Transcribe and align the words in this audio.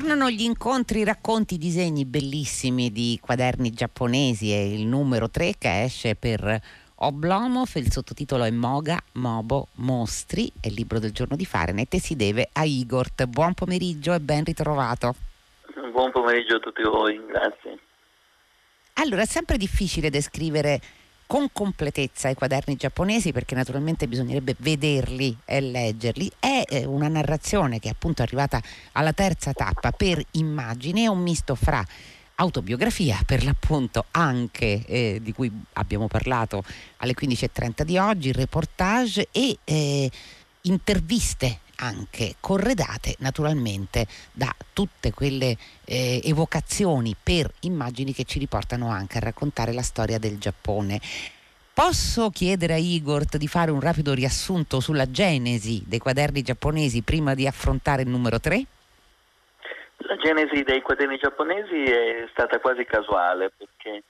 Tornano 0.00 0.30
gli 0.30 0.40
incontri, 0.40 1.00
i 1.00 1.04
racconti, 1.04 1.58
disegni 1.58 2.06
bellissimi 2.06 2.90
di 2.90 3.18
quaderni 3.20 3.70
giapponesi 3.70 4.50
e 4.50 4.72
il 4.72 4.86
numero 4.86 5.28
3 5.28 5.56
che 5.58 5.82
esce 5.82 6.14
per 6.14 6.58
Oblomov, 6.94 7.68
il 7.74 7.92
sottotitolo 7.92 8.44
è 8.44 8.50
Moga, 8.50 8.98
Mobo, 9.16 9.66
Mostri, 9.74 10.50
è 10.58 10.68
il 10.68 10.72
libro 10.72 11.00
del 11.00 11.12
giorno 11.12 11.36
di 11.36 11.44
Fahrenheit 11.44 11.92
e 11.92 12.00
si 12.00 12.16
deve 12.16 12.48
a 12.50 12.64
Igor. 12.64 13.08
Buon 13.28 13.52
pomeriggio 13.52 14.14
e 14.14 14.20
ben 14.20 14.42
ritrovato. 14.42 15.14
Buon 15.92 16.10
pomeriggio 16.12 16.56
a 16.56 16.60
tutti 16.60 16.82
voi, 16.82 17.20
grazie. 17.26 17.78
Allora, 18.94 19.20
è 19.20 19.26
sempre 19.26 19.58
difficile 19.58 20.08
descrivere 20.08 20.80
con 21.30 21.46
completezza 21.52 22.28
i 22.28 22.34
quaderni 22.34 22.74
giapponesi 22.74 23.30
perché 23.30 23.54
naturalmente 23.54 24.08
bisognerebbe 24.08 24.56
vederli 24.58 25.36
e 25.44 25.60
leggerli. 25.60 26.28
È 26.40 26.64
eh, 26.66 26.84
una 26.86 27.06
narrazione 27.06 27.78
che 27.78 27.86
è 27.86 27.92
appunto 27.92 28.22
arrivata 28.22 28.60
alla 28.92 29.12
terza 29.12 29.52
tappa 29.52 29.92
per 29.92 30.20
immagini, 30.32 31.04
è 31.04 31.06
un 31.06 31.20
misto 31.20 31.54
fra 31.54 31.86
autobiografia 32.34 33.20
per 33.24 33.44
l'appunto 33.44 34.06
anche 34.10 34.84
eh, 34.84 35.20
di 35.22 35.32
cui 35.32 35.48
abbiamo 35.74 36.08
parlato 36.08 36.64
alle 36.96 37.14
15.30 37.14 37.82
di 37.84 37.96
oggi, 37.96 38.32
reportage 38.32 39.28
e 39.30 39.56
eh, 39.62 40.10
interviste 40.62 41.60
anche 41.80 42.36
corredate 42.40 43.16
naturalmente 43.18 44.06
da 44.32 44.54
tutte 44.72 45.12
quelle 45.12 45.56
eh, 45.84 46.20
evocazioni 46.24 47.16
per 47.20 47.50
immagini 47.60 48.12
che 48.12 48.24
ci 48.24 48.38
riportano 48.38 48.90
anche 48.90 49.18
a 49.18 49.20
raccontare 49.20 49.72
la 49.72 49.82
storia 49.82 50.18
del 50.18 50.38
Giappone. 50.38 51.00
Posso 51.72 52.30
chiedere 52.30 52.74
a 52.74 52.76
Igor 52.76 53.24
di 53.24 53.48
fare 53.48 53.70
un 53.70 53.80
rapido 53.80 54.12
riassunto 54.12 54.80
sulla 54.80 55.10
genesi 55.10 55.82
dei 55.86 55.98
quaderni 55.98 56.42
giapponesi 56.42 57.02
prima 57.02 57.34
di 57.34 57.46
affrontare 57.46 58.02
il 58.02 58.08
numero 58.08 58.38
3? 58.38 58.64
La 59.98 60.16
genesi 60.16 60.62
dei 60.62 60.82
quaderni 60.82 61.16
giapponesi 61.16 61.84
è 61.84 62.26
stata 62.32 62.58
quasi 62.58 62.84
casuale 62.84 63.52
perché 63.56 64.02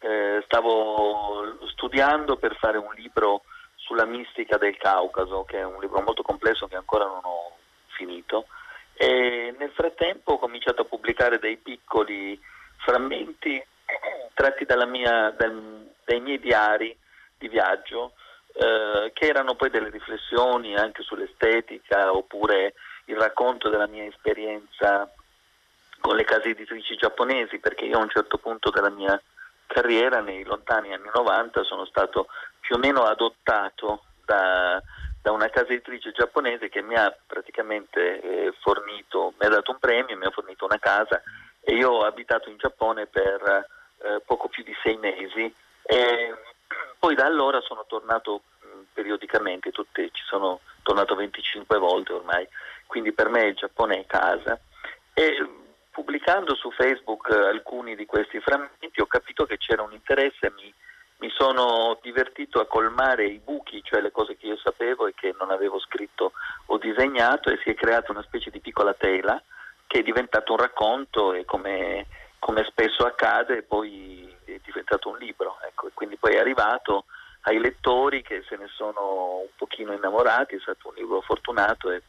eh, 0.00 0.42
stavo 0.46 1.58
studiando 1.68 2.36
per 2.36 2.56
fare 2.56 2.78
un 2.78 2.92
libro 2.96 3.42
sulla 3.82 4.04
mistica 4.04 4.56
del 4.58 4.76
Caucaso, 4.76 5.44
che 5.44 5.58
è 5.58 5.64
un 5.64 5.80
libro 5.80 6.00
molto 6.00 6.22
complesso 6.22 6.66
che 6.66 6.76
ancora 6.76 7.04
non 7.04 7.20
ho 7.22 7.56
finito. 7.88 8.46
E 8.94 9.54
nel 9.58 9.70
frattempo 9.70 10.32
ho 10.32 10.38
cominciato 10.38 10.82
a 10.82 10.86
pubblicare 10.86 11.38
dei 11.38 11.56
piccoli 11.56 12.40
frammenti 12.78 13.62
tratti 14.34 14.66
mia, 14.86 15.30
dal, 15.30 15.90
dai 16.04 16.20
miei 16.20 16.38
diari 16.38 16.96
di 17.38 17.48
viaggio, 17.48 18.12
eh, 18.54 19.10
che 19.12 19.26
erano 19.26 19.54
poi 19.54 19.70
delle 19.70 19.90
riflessioni 19.90 20.76
anche 20.76 21.02
sull'estetica 21.02 22.12
oppure 22.12 22.74
il 23.06 23.16
racconto 23.16 23.68
della 23.68 23.86
mia 23.86 24.04
esperienza 24.04 25.10
con 25.98 26.16
le 26.16 26.24
case 26.24 26.50
editrici 26.50 26.96
giapponesi, 26.96 27.58
perché 27.58 27.84
io 27.84 27.98
a 27.98 28.02
un 28.02 28.10
certo 28.10 28.38
punto 28.38 28.70
della 28.70 28.90
mia 28.90 29.20
carriera, 29.66 30.20
nei 30.20 30.44
lontani 30.44 30.92
anni 30.92 31.08
90, 31.12 31.62
sono 31.64 31.84
stato 31.86 32.26
più 32.62 32.76
o 32.76 32.78
meno 32.78 33.02
adottato 33.02 34.04
da, 34.24 34.80
da 35.20 35.32
una 35.32 35.50
casa 35.50 35.72
editrice 35.72 36.12
giapponese 36.12 36.68
che 36.68 36.80
mi 36.80 36.94
ha 36.94 37.14
praticamente 37.26 38.20
eh, 38.20 38.52
fornito, 38.60 39.34
mi 39.38 39.46
ha 39.46 39.50
dato 39.50 39.72
un 39.72 39.78
premio, 39.78 40.16
mi 40.16 40.26
ha 40.26 40.30
fornito 40.30 40.64
una 40.64 40.78
casa 40.78 41.20
e 41.60 41.74
io 41.74 41.90
ho 41.90 42.04
abitato 42.04 42.48
in 42.48 42.56
Giappone 42.56 43.06
per 43.06 43.68
eh, 43.98 44.20
poco 44.24 44.48
più 44.48 44.62
di 44.62 44.74
sei 44.82 44.96
mesi. 44.96 45.52
E 45.82 46.34
poi 46.98 47.14
da 47.16 47.26
allora 47.26 47.60
sono 47.60 47.84
tornato 47.86 48.42
mh, 48.60 48.80
periodicamente, 48.92 49.72
tutte, 49.72 50.10
ci 50.12 50.22
sono 50.24 50.60
tornato 50.82 51.16
25 51.16 51.78
volte 51.78 52.12
ormai, 52.12 52.46
quindi 52.86 53.12
per 53.12 53.28
me 53.28 53.46
il 53.46 53.56
Giappone 53.56 54.00
è 54.00 54.06
casa. 54.06 54.58
E 55.14 55.46
pubblicando 55.90 56.54
su 56.54 56.70
Facebook 56.70 57.28
alcuni 57.30 57.96
di 57.96 58.06
questi 58.06 58.40
frammenti 58.40 59.00
ho 59.00 59.06
capito 59.06 59.46
che 59.46 59.58
c'era 59.58 59.82
un 59.82 59.92
interesse, 59.92 60.52
mi 60.56 60.72
mi 61.22 61.30
sono 61.30 61.96
divertito 62.02 62.58
a 62.58 62.66
colmare 62.66 63.26
i 63.26 63.38
buchi, 63.38 63.80
cioè 63.84 64.00
le 64.00 64.10
cose 64.10 64.36
che 64.36 64.46
io 64.46 64.56
sapevo 64.56 65.06
e 65.06 65.14
che 65.14 65.32
non 65.38 65.52
avevo 65.52 65.78
scritto 65.78 66.32
o 66.66 66.78
disegnato 66.78 67.48
e 67.48 67.60
si 67.62 67.70
è 67.70 67.74
creata 67.74 68.10
una 68.10 68.24
specie 68.24 68.50
di 68.50 68.58
piccola 68.58 68.92
tela 68.92 69.40
che 69.86 70.00
è 70.00 70.02
diventato 70.02 70.50
un 70.50 70.58
racconto 70.58 71.32
e 71.32 71.44
come, 71.44 72.06
come 72.40 72.64
spesso 72.64 73.04
accade 73.04 73.62
poi 73.62 74.36
è 74.44 74.58
diventato 74.64 75.10
un 75.10 75.18
libro. 75.18 75.58
Ecco, 75.64 75.90
quindi 75.94 76.16
poi 76.16 76.34
è 76.34 76.38
arrivato 76.40 77.04
ai 77.42 77.60
lettori 77.60 78.22
che 78.22 78.42
se 78.48 78.56
ne 78.56 78.66
sono 78.74 79.42
un 79.42 79.50
pochino 79.56 79.92
innamorati, 79.92 80.56
è 80.56 80.60
stato 80.60 80.88
un 80.88 80.94
libro 80.96 81.20
fortunato 81.20 81.92
e, 81.92 82.02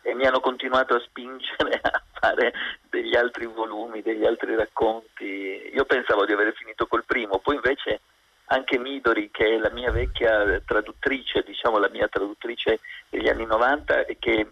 e 0.00 0.14
mi 0.14 0.24
hanno 0.24 0.40
continuato 0.40 0.94
a 0.94 1.00
spingere 1.00 1.80
a 1.82 2.02
fare 2.18 2.54
degli 2.88 3.14
altri 3.14 3.44
volumi, 3.44 4.00
degli 4.00 4.24
altri 4.24 4.56
racconti. 4.56 5.70
Io 5.70 5.84
pensavo 5.84 6.24
di 6.24 6.32
aver 6.32 6.54
finito 6.54 6.86
col 6.86 7.04
primo, 7.04 7.40
poi 7.40 7.56
invece 7.56 8.00
anche 8.46 8.78
Midori 8.78 9.30
che 9.30 9.54
è 9.54 9.58
la 9.58 9.70
mia 9.70 9.90
vecchia 9.90 10.60
traduttrice, 10.64 11.42
diciamo 11.42 11.78
la 11.78 11.88
mia 11.88 12.08
traduttrice 12.08 12.80
degli 13.08 13.28
anni 13.28 13.46
90 13.46 14.06
e 14.06 14.18
che 14.18 14.46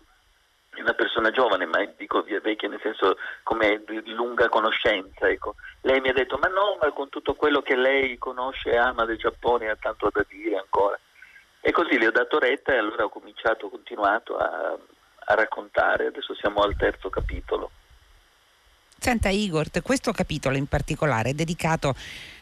è 0.75 0.81
una 0.81 0.95
persona 0.95 1.31
giovane, 1.31 1.67
ma 1.67 1.85
dico 1.97 2.23
vecchia 2.23 2.69
nel 2.69 2.81
senso 2.83 3.19
come 3.43 3.83
di 3.85 4.15
lunga 4.15 4.49
conoscenza, 4.49 5.29
ecco. 5.29 5.57
lei 5.83 6.01
mi 6.01 6.09
ha 6.09 6.15
detto 6.15 6.39
ma 6.39 6.49
no, 6.49 6.79
ma 6.81 6.91
con 6.93 7.11
tutto 7.11 7.35
quello 7.35 7.61
che 7.61 7.77
lei 7.77 8.17
conosce 8.17 8.71
e 8.71 8.77
ama 8.77 9.05
del 9.05 9.19
Giappone 9.19 9.69
ha 9.69 9.77
tanto 9.77 10.09
da 10.11 10.25
dire 10.29 10.57
ancora. 10.57 10.99
E 11.61 11.71
così 11.71 11.99
le 11.99 12.09
ho 12.09 12.11
dato 12.11 12.39
retta 12.39 12.73
e 12.73 12.79
allora 12.79 13.05
ho 13.05 13.09
cominciato, 13.09 13.67
ho 13.67 13.71
continuato 13.71 14.37
a, 14.37 14.77
a 15.25 15.35
raccontare, 15.35 16.07
adesso 16.07 16.35
siamo 16.35 16.63
al 16.63 16.75
terzo 16.77 17.09
capitolo. 17.11 17.71
Senta 19.03 19.31
Igor, 19.31 19.69
questo 19.83 20.13
capitolo 20.13 20.57
in 20.57 20.67
particolare 20.67 21.31
è 21.31 21.35
dedicato 21.35 21.93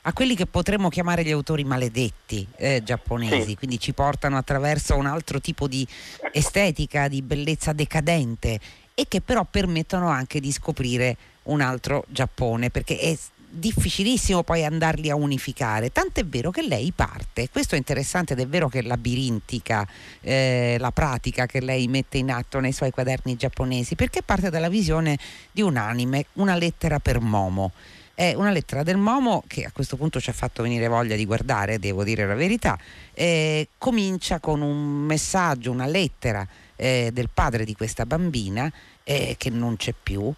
a 0.02 0.12
quelli 0.12 0.36
che 0.36 0.44
potremmo 0.44 0.90
chiamare 0.90 1.24
gli 1.24 1.30
autori 1.30 1.64
maledetti 1.64 2.46
eh, 2.56 2.82
giapponesi, 2.84 3.48
sì. 3.48 3.56
quindi 3.56 3.80
ci 3.80 3.94
portano 3.94 4.36
attraverso 4.36 4.94
un 4.94 5.06
altro 5.06 5.40
tipo 5.40 5.66
di 5.66 5.88
estetica, 6.32 7.08
di 7.08 7.22
bellezza 7.22 7.72
decadente 7.72 8.60
e 8.92 9.06
che 9.08 9.22
però 9.22 9.46
permettono 9.50 10.10
anche 10.10 10.38
di 10.38 10.52
scoprire 10.52 11.16
un 11.44 11.62
altro 11.62 12.04
Giappone, 12.08 12.68
perché 12.68 12.98
è 12.98 13.16
difficilissimo 13.50 14.42
poi 14.42 14.64
andarli 14.64 15.10
a 15.10 15.16
unificare, 15.16 15.90
tant'è 15.90 16.24
vero 16.24 16.50
che 16.50 16.62
lei 16.62 16.92
parte, 16.94 17.48
questo 17.50 17.74
è 17.74 17.78
interessante 17.78 18.32
ed 18.32 18.40
è 18.40 18.46
vero 18.46 18.68
che 18.68 18.78
è 18.78 18.82
labirintica 18.82 19.86
eh, 20.20 20.76
la 20.78 20.92
pratica 20.92 21.46
che 21.46 21.60
lei 21.60 21.88
mette 21.88 22.18
in 22.18 22.30
atto 22.30 22.60
nei 22.60 22.72
suoi 22.72 22.90
quaderni 22.90 23.36
giapponesi, 23.36 23.96
perché 23.96 24.22
parte 24.22 24.50
dalla 24.50 24.68
visione 24.68 25.18
di 25.50 25.62
un 25.62 25.76
anime, 25.76 26.26
una 26.34 26.56
lettera 26.56 26.98
per 27.00 27.20
Momo. 27.20 27.72
È 28.14 28.34
una 28.34 28.50
lettera 28.50 28.82
del 28.82 28.98
Momo 28.98 29.42
che 29.46 29.64
a 29.64 29.70
questo 29.72 29.96
punto 29.96 30.20
ci 30.20 30.28
ha 30.28 30.34
fatto 30.34 30.62
venire 30.62 30.88
voglia 30.88 31.16
di 31.16 31.24
guardare, 31.24 31.78
devo 31.78 32.04
dire 32.04 32.26
la 32.26 32.34
verità. 32.34 32.78
Eh, 33.14 33.68
comincia 33.78 34.40
con 34.40 34.60
un 34.60 34.76
messaggio, 34.76 35.70
una 35.70 35.86
lettera 35.86 36.46
eh, 36.76 37.10
del 37.12 37.30
padre 37.32 37.64
di 37.64 37.74
questa 37.74 38.04
bambina 38.04 38.70
eh, 39.04 39.36
che 39.38 39.48
non 39.48 39.76
c'è 39.76 39.94
più 40.00 40.32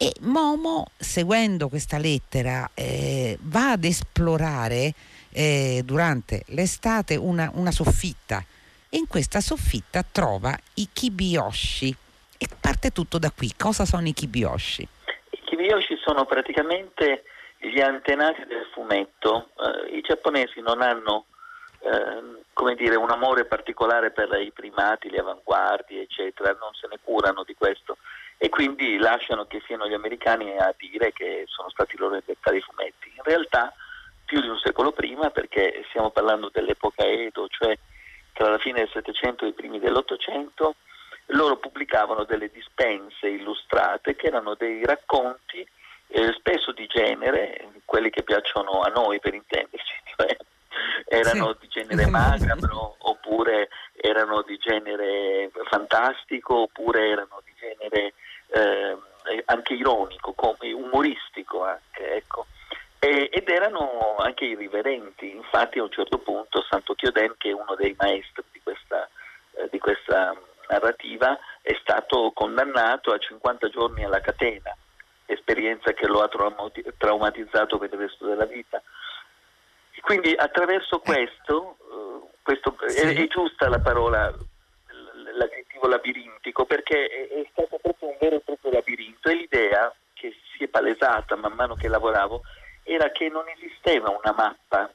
e 0.00 0.12
Momo, 0.20 0.92
seguendo 0.96 1.68
questa 1.68 1.98
lettera, 1.98 2.70
eh, 2.72 3.36
va 3.40 3.72
ad 3.72 3.82
esplorare 3.82 4.94
eh, 5.32 5.82
durante 5.84 6.44
l'estate 6.50 7.16
una, 7.16 7.50
una, 7.54 7.72
soffitta 7.72 8.40
e 8.88 8.96
in 8.96 9.08
questa 9.08 9.40
soffitta 9.40 10.04
trova 10.04 10.56
i 10.74 10.88
kibiyoshi 10.92 11.94
e 12.38 12.46
parte 12.60 12.90
tutto 12.92 13.18
da 13.18 13.32
qui. 13.36 13.52
Cosa 13.58 13.84
sono 13.84 14.06
i 14.06 14.12
kibiyoshi? 14.12 14.86
I 15.30 15.40
kibiyoshi 15.44 15.96
sono 15.96 16.26
praticamente 16.26 17.24
gli 17.58 17.80
antenati 17.80 18.46
del 18.46 18.68
fumetto. 18.72 19.48
Uh, 19.56 19.92
I 19.96 20.00
giapponesi 20.02 20.60
non 20.60 20.80
hanno 20.80 21.24
uh, 21.80 22.38
come 22.52 22.76
dire, 22.76 22.94
un 22.94 23.10
amore 23.10 23.46
particolare 23.46 24.12
per 24.12 24.28
i 24.40 24.52
primati, 24.52 25.10
le 25.10 25.18
avanguardie, 25.18 26.02
eccetera, 26.02 26.56
non 26.60 26.72
se 26.74 26.86
ne 26.88 27.00
curano 27.02 27.42
di 27.42 27.54
questo 27.54 27.98
e 28.38 28.48
quindi 28.48 28.96
lasciano 28.98 29.46
che 29.46 29.60
siano 29.66 29.88
gli 29.88 29.94
americani 29.94 30.56
a 30.56 30.72
dire 30.78 31.12
che 31.12 31.44
sono 31.46 31.68
stati 31.70 31.96
loro 31.96 32.14
a 32.14 32.18
inventare 32.18 32.58
i 32.58 32.62
fumetti. 32.62 33.12
In 33.14 33.22
realtà 33.24 33.74
più 34.24 34.40
di 34.40 34.48
un 34.48 34.58
secolo 34.58 34.92
prima, 34.92 35.30
perché 35.30 35.84
stiamo 35.88 36.10
parlando 36.10 36.48
dell'epoca 36.52 37.04
Edo, 37.04 37.48
cioè 37.48 37.76
tra 38.32 38.50
la 38.50 38.58
fine 38.58 38.80
del 38.80 38.90
Settecento 38.92 39.44
e 39.44 39.48
i 39.48 39.54
primi 39.54 39.80
dell'Ottocento, 39.80 40.76
loro 41.32 41.56
pubblicavano 41.56 42.24
delle 42.24 42.50
dispense 42.50 43.26
illustrate 43.26 44.14
che 44.14 44.28
erano 44.28 44.54
dei 44.54 44.84
racconti 44.84 45.66
eh, 46.08 46.32
spesso 46.38 46.72
di 46.72 46.86
genere, 46.86 47.70
quelli 47.84 48.10
che 48.10 48.22
piacciono 48.22 48.80
a 48.80 48.88
noi 48.88 49.18
per 49.18 49.34
intenderci, 49.34 49.94
cioè 50.16 50.36
erano 51.06 51.52
sì. 51.52 51.58
di 51.60 51.68
genere 51.68 52.06
macabro 52.06 52.96
oppure 52.98 53.68
erano 53.96 54.42
di 54.42 54.56
genere 54.58 55.50
fantastico 55.68 56.62
oppure 56.62 57.08
erano 57.08 57.40
di 57.44 57.52
genere 57.58 58.14
eh, 58.48 58.96
anche 59.46 59.74
ironico, 59.74 60.32
come 60.32 60.72
umoristico 60.72 61.64
anche, 61.64 62.14
ecco. 62.14 62.46
e, 62.98 63.28
ed 63.32 63.48
erano 63.48 64.16
anche 64.18 64.44
irriverenti. 64.44 65.30
Infatti 65.30 65.78
a 65.78 65.84
un 65.84 65.90
certo 65.90 66.18
punto 66.18 66.62
Santo 66.68 66.94
Chioden, 66.94 67.34
che 67.36 67.50
è 67.50 67.52
uno 67.52 67.74
dei 67.76 67.94
maestri 67.98 68.42
di 68.52 68.60
questa, 68.62 69.08
eh, 69.52 69.68
di 69.70 69.78
questa 69.78 70.34
narrativa, 70.68 71.38
è 71.62 71.76
stato 71.80 72.30
condannato 72.34 73.12
a 73.12 73.18
50 73.18 73.68
giorni 73.68 74.04
alla 74.04 74.20
catena 74.20 74.74
esperienza 75.26 75.92
che 75.92 76.06
lo 76.06 76.22
ha 76.22 76.28
traumatizzato 76.28 77.78
per 77.78 77.92
il 77.92 77.98
resto 77.98 78.26
della 78.26 78.46
vita. 78.46 78.82
Quindi 80.00 80.32
attraverso 80.34 80.96
eh. 80.96 81.00
questo, 81.04 81.76
uh, 81.90 82.30
questo 82.42 82.74
sì. 82.86 83.00
è, 83.00 83.14
è, 83.14 83.26
giusta 83.26 83.68
la 83.68 83.80
parola, 83.80 84.32
l'aggettivo 85.38 85.88
labirintico, 85.88 86.66
perché 86.66 87.06
è, 87.06 87.28
è 87.28 87.46
stato 87.50 87.78
proprio 87.80 88.10
un 88.10 88.16
vero 88.20 88.36
e 88.36 88.40
proprio 88.40 88.72
labirinto. 88.72 89.30
E 89.30 89.34
l'idea 89.34 89.94
che 90.12 90.36
si 90.52 90.64
è 90.64 90.68
palesata 90.68 91.36
man 91.36 91.52
mano 91.52 91.74
che 91.74 91.88
lavoravo 91.88 92.42
era 92.82 93.10
che 93.10 93.28
non 93.28 93.48
esisteva 93.48 94.10
una 94.10 94.34
mappa 94.36 94.92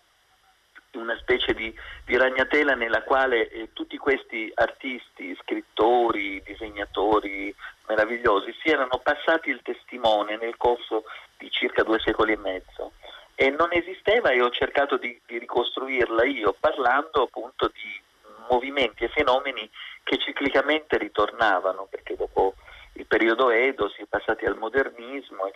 una 0.98 1.18
specie 1.18 1.54
di, 1.54 1.74
di 2.06 2.18
ragnatela 2.18 2.76
nella 2.76 3.04
quale 3.04 3.50
eh, 3.50 3.70
tutti 3.74 3.98
questi 3.98 4.52
artisti, 4.54 5.36
scrittori, 5.42 6.42
disegnatori 6.44 7.54
meravigliosi 7.88 8.56
si 8.62 8.70
erano 8.70 9.00
passati 9.02 9.50
il 9.50 9.62
testimone 9.62 10.38
nel 10.38 10.58
corso 10.58 11.04
di 11.38 11.50
circa 11.50 11.84
due 11.84 12.00
secoli 12.00 12.34
e 12.34 12.38
mezzo. 12.38 12.94
E 13.36 13.50
non 13.50 13.70
esisteva 13.72 14.30
e 14.30 14.42
ho 14.42 14.50
cercato 14.52 14.98
di, 14.98 15.20
di 15.26 15.40
ricostruirla 15.40 16.24
io 16.26 16.56
parlando 16.60 17.24
appunto 17.24 17.72
di 17.74 18.02
movimenti 18.50 19.04
e 19.04 19.10
fenomeni 19.10 19.70
che 20.14 20.20
ciclicamente 20.20 20.98
ritornavano 21.00 21.88
perché 21.90 22.16
dopo 22.16 22.54
il 22.94 23.08
periodo 23.08 23.50
Edo 23.50 23.90
si 23.90 24.04
è 24.04 24.06
passati 24.06 24.46
al 24.46 24.58
modernismo 24.58 25.48
e 25.48 25.54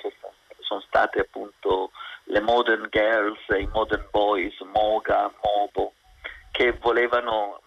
sono 0.61 0.81
state 0.81 1.19
appunto 1.19 1.91
le 2.23 2.41
modern 2.41 2.87
girls 2.89 3.39
i 3.49 3.69
modern 3.71 4.07
boys, 4.09 4.59
Moga, 4.61 5.31
Mobo, 5.43 5.93
che 6.51 6.71
volevano 6.71 7.61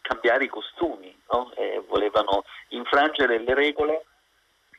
cambiare 0.00 0.44
i 0.44 0.48
costumi, 0.48 1.14
no? 1.30 1.52
volevano 1.88 2.44
infrangere 2.68 3.38
le 3.38 3.54
regole 3.54 4.06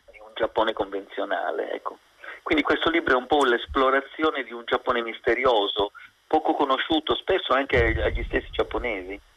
di 0.10 0.18
un 0.18 0.31
Giappone 0.34 0.74
convenzionale. 0.74 1.74
Ecco. 1.74 2.00
Quindi 2.42 2.63
questo 2.63 2.90
libro 2.90 3.13
è 3.13 3.18
un 3.18 3.28
po' 3.28 3.46
l'esplorazione 3.46 4.44
di 4.44 4.52
un 4.52 4.63
Giappone 4.66 5.04
misterioso, 5.04 5.92
poco 6.25 6.56
conosciuto 6.56 7.13
spesso 7.13 7.54
anche 7.54 8.02
agli 8.02 8.24
stessi 8.24 8.50
giapponesi. 8.50 9.30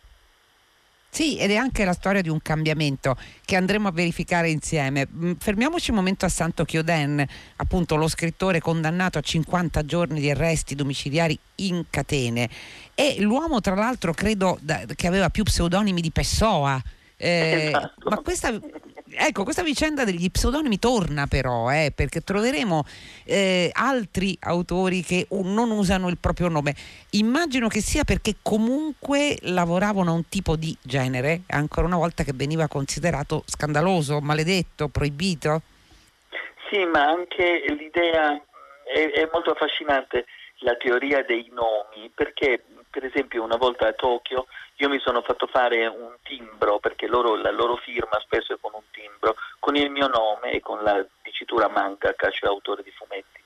Sì, 1.15 1.39
ed 1.39 1.53
è 1.53 1.55
anche 1.55 1.85
la 1.85 1.93
storia 1.93 2.23
di 2.23 2.29
un 2.29 2.43
cambiamento 2.43 3.17
che 3.45 3.55
andremo 3.55 3.87
a 3.87 3.93
verificare 3.93 4.51
insieme. 4.51 5.07
Mm, 5.09 5.33
fermiamoci 5.39 5.91
un 5.91 5.97
momento 5.97 6.25
a 6.25 6.29
Santo 6.29 6.65
Chioden, 6.65 7.25
appunto 7.55 7.95
lo 7.95 8.09
scrittore 8.09 8.59
condannato 8.59 9.19
a 9.19 9.21
50 9.21 9.85
giorni 9.85 10.19
di 10.19 10.29
arresti 10.29 10.75
domiciliari 10.75 11.39
in 11.57 11.85
catene. 11.89 12.51
E 12.97 13.21
l'uomo, 13.21 13.61
tra 13.61 13.77
l'altro, 13.77 14.13
credo 14.13 14.59
da, 14.61 14.83
che 14.93 15.07
aveva 15.07 15.31
più 15.31 15.45
pseudonimi 15.45 16.01
di 16.01 16.11
Pessoa. 16.11 16.83
Eh, 17.17 17.67
esatto. 17.69 18.09
Ma 18.09 18.17
questa 18.17 18.51
ecco, 19.17 19.45
questa 19.45 19.63
vicenda 19.63 20.05
degli 20.05 20.31
pseudonimi 20.31 20.79
torna 20.79 21.27
però, 21.27 21.71
eh, 21.71 21.93
perché 21.95 22.21
troveremo 22.21 22.85
eh, 23.25 23.71
altri 23.73 24.37
autori 24.41 25.03
che 25.03 25.27
non 25.31 25.71
usano 25.71 26.09
il 26.09 26.19
proprio 26.19 26.49
nome. 26.49 26.75
Immagino 27.11 27.69
che 27.69 27.81
sia 27.81 28.05
perché 28.05 28.37
comunque 28.43 29.39
lavoravano 29.43 30.11
a 30.11 30.15
un 30.15 30.29
tipo 30.29 30.57
di 30.57 30.77
genere, 30.83 31.43
ancora 31.49 31.87
una 31.87 31.97
volta 31.97 32.25
che 32.25 32.33
veniva 32.35 32.69
considerato 32.69 33.43
scandaloso, 33.47 34.21
maledetto, 34.21 34.89
proibito. 34.89 35.63
Sì, 36.71 36.85
ma 36.85 37.05
anche 37.05 37.65
l'idea 37.79 38.35
è, 38.85 39.11
è 39.11 39.29
molto 39.33 39.51
affascinante 39.51 40.25
la 40.59 40.77
teoria 40.77 41.23
dei 41.23 41.51
nomi, 41.53 42.11
perché 42.15 42.65
per 42.95 43.05
esempio 43.05 43.43
una 43.43 43.57
volta 43.57 43.89
a 43.89 43.93
Tokyo 43.93 44.47
io 44.77 44.89
mi 44.89 45.01
sono 45.01 45.21
fatto 45.23 45.49
fare 45.49 45.85
un 45.89 46.15
timbro, 46.23 46.79
perché 46.79 47.09
loro, 47.09 47.35
la 47.35 47.51
loro 47.51 47.75
firma 47.77 48.21
spesso 48.21 48.55
è 48.55 48.57
con 48.61 48.71
un 48.73 48.85
timbro, 48.93 49.35
con 49.59 49.75
il 49.75 49.91
mio 49.91 50.07
nome 50.07 50.53
e 50.53 50.61
con 50.61 50.81
la 50.85 51.05
dicitura 51.23 51.69
mangaka, 51.69 52.31
cioè 52.31 52.49
autore 52.49 52.85
di 52.85 52.93
fumetti. 52.93 53.43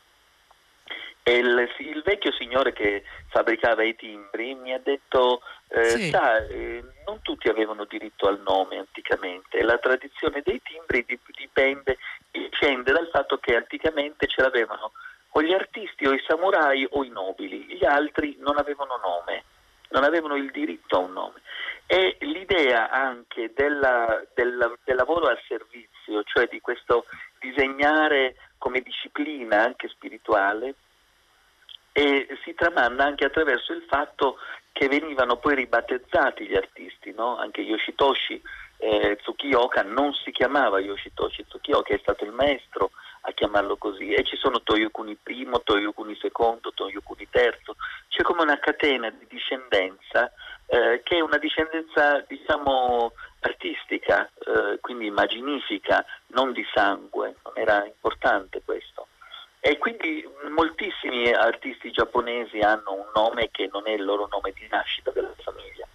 E 1.23 1.37
il, 1.37 1.69
il, 1.79 2.03
vecchio 2.05 2.33
signore 2.33 2.73
che 2.73 3.05
fabbricava 3.29 3.83
i 3.83 3.97
timbri 3.97 4.55
mi 4.55 4.73
ha 4.73 4.81
detto, 4.83 5.41
eh, 5.69 5.85
sì. 5.85 6.09
sa, 6.11 6.45
eh, 6.47 6.83
non 7.07 7.21
tutti 7.23 7.49
avevano 7.49 7.85
diritto 7.85 8.29
al 8.29 8.41
nome 8.41 8.79
anticamente, 8.79 9.63
la 9.63 9.79
tradizione 9.79 10.43
dei 10.43 10.61
timbri 10.63 11.07
dipende, 11.35 11.99
dipende 12.31 12.93
dal 12.93 13.09
fatto 13.11 13.39
che 13.39 13.57
anticamente 13.57 14.27
ce 14.27 14.43
l'avevano 14.43 14.93
o 15.31 15.43
gli 15.43 15.53
artisti 15.53 16.07
o 16.07 16.13
i 16.13 16.23
samurai 16.27 16.87
o 16.91 17.05
i 17.05 17.09
nobili, 17.09 17.65
gli 17.65 17.85
altri 17.85 18.37
non 18.41 18.59
avevano 18.59 18.97
nome, 18.97 19.45
non 19.91 20.05
avevano 20.05 20.37
il 20.37 20.51
diritto 20.51 20.97
a 20.97 21.01
un 21.01 21.13
nome. 21.13 21.41
E 21.87 22.17
l'idea 22.21 22.91
anche 22.91 23.53
della, 23.55 24.23
del, 24.35 24.79
del 24.85 24.97
lavoro 24.97 25.27
al 25.27 25.41
servizio, 25.47 26.23
cioè 26.25 26.47
di 26.49 26.61
questo 26.61 27.07
disegnare 27.41 28.37
come 28.59 28.81
disciplina 28.81 29.63
anche 29.63 29.89
spirituale, 29.89 30.75
si 32.45 32.55
tramanda 32.55 33.05
anche 33.05 33.25
attraverso 33.25 33.73
il 33.73 33.83
fatto 33.89 34.39
che 34.73 34.87
venivano 34.87 35.37
poi 35.37 35.57
ribattezzati 35.57 36.47
gli 36.47 36.55
artisti, 36.55 37.13
no? 37.13 37.37
anche 37.37 37.63
Yoshitoshi 37.63 38.41
eh, 38.79 39.17
Tsukioka 39.21 39.83
non 39.83 40.13
si 40.15 40.31
chiamava 40.31 40.81
Yoshitoshi 40.81 41.47
Tsukioka, 41.47 41.95
è 41.95 41.99
stato 42.01 42.25
il 42.25 42.33
maestro 42.33 42.91
a 43.23 43.33
chiamarlo 43.33 43.77
così, 43.77 44.13
e 44.13 44.25
ci 44.25 44.37
sono 44.37 44.63
Toyokuni 44.63 45.19
I, 45.27 45.49
Toyokuni 45.65 46.19
II, 46.23 46.61
Toyokuni 46.75 47.29
III, 47.33 47.53
c'è 48.09 48.23
come 48.23 48.43
una 48.43 48.59
catena 48.59 49.11
di 49.11 49.27
discendenza 49.29 50.33
eh, 50.67 51.01
che 51.03 51.17
è 51.17 51.21
una 51.21 51.39
discendenza 51.39 52.25
diciamo 52.27 53.13
artistica, 53.41 54.31
eh, 54.39 54.79
quindi 54.81 55.07
immaginifica, 55.07 56.05
non 56.29 56.53
di 56.53 56.65
sangue, 56.73 57.37
non 57.43 57.55
era 57.57 57.85
importante 57.85 58.63
questo. 58.65 59.09
E 59.61 59.77
quindi 59.79 60.27
moltissimi 60.55 61.33
artisti 61.33 61.91
giapponesi 61.91 62.61
hanno 62.61 62.93
un 62.93 63.11
nome 63.15 63.51
che 63.51 63.69
non 63.73 63.83
è 63.87 63.91
il 63.91 64.05
loro 64.05 64.29
nome 64.31 64.53
di 64.53 64.67
nascita 64.71 65.11
della 65.11 65.35
famiglia. 65.43 65.87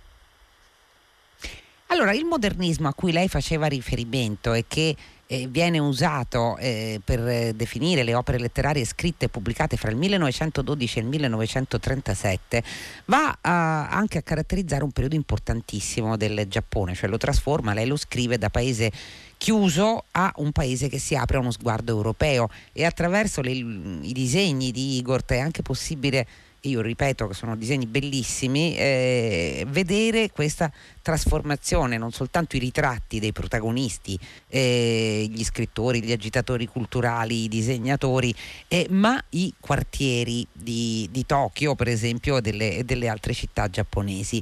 Allora, 1.94 2.12
il 2.13 2.25
modernismo 2.25 2.88
a 2.88 2.94
cui 2.95 3.12
lei 3.12 3.28
faceva 3.28 3.68
riferimento 3.68 4.54
e 4.54 4.66
che 4.68 4.95
eh, 5.28 5.45
viene 5.48 5.78
usato 5.78 6.57
eh, 6.57 7.00
per 7.06 7.54
definire 7.54 8.01
le 8.01 8.16
opere 8.16 8.40
letterarie 8.40 8.84
scritte 8.84 9.25
e 9.25 9.30
pubblicate 9.30 9.78
fra 9.78 9.92
il 9.92 9.98
1912 9.98 10.98
e 10.98 11.01
il 11.04 11.07
1937, 11.07 12.63
va 13.06 13.38
a, 13.40 13.90
anche 13.90 14.18
a 14.18 14.24
caratterizzare 14.24 14.84
un 14.84 14.90
periodo 14.90 15.13
importantissimo 15.13 16.18
del 16.18 16.48
Giappone, 16.48 16.95
cioè 16.95 17.12
lo 17.12 17.18
trasforma, 17.18 17.75
lei 17.75 17.86
lo 17.86 17.96
scrive 17.96 18.39
da 18.39 18.50
paese 18.50 18.92
chiuso 19.38 20.06
a 20.13 20.34
un 20.38 20.51
paese 20.51 20.89
che 20.89 20.98
si 20.98 21.16
apre 21.16 21.38
a 21.38 21.42
uno 21.42 21.51
sguardo 21.51 21.92
europeo. 21.92 22.50
E 22.72 22.86
attraverso 22.86 23.42
le, 23.42 23.51
i 23.51 24.13
disegni 24.13 24.72
di 24.72 24.98
Igor 24.98 25.24
è 25.25 25.38
anche 25.38 25.62
possibile 25.62 26.25
io 26.63 26.82
ripeto 26.82 27.27
che 27.27 27.34
sono 27.34 27.55
disegni 27.55 27.86
bellissimi, 27.86 28.75
eh, 28.77 29.65
vedere 29.67 30.32
questa 30.32 30.72
trasformazione, 31.01 31.98
non 31.98 32.12
soltanto 32.12 32.55
i 32.55 32.60
ritratti 32.60 33.20
dei 33.20 33.32
protagonisti, 33.32 34.17
eh, 34.48 35.27
gli 35.29 35.43
scrittori, 35.43 36.01
gli 36.01 36.12
agitatori 36.12 36.67
culturali, 36.67 37.43
i 37.43 37.48
disegnatori, 37.50 38.34
eh, 38.67 38.88
ma 38.89 39.22
i 39.29 39.53
quartieri 39.60 40.46
di, 40.51 41.08
di, 41.12 41.25
Tokyo, 41.25 41.75
per 41.75 41.88
esempio, 41.89 42.38
e 42.38 42.41
delle, 42.41 42.84
delle 42.86 43.10
altre 43.10 43.34
città 43.34 43.70
giapponesi. 43.70 44.41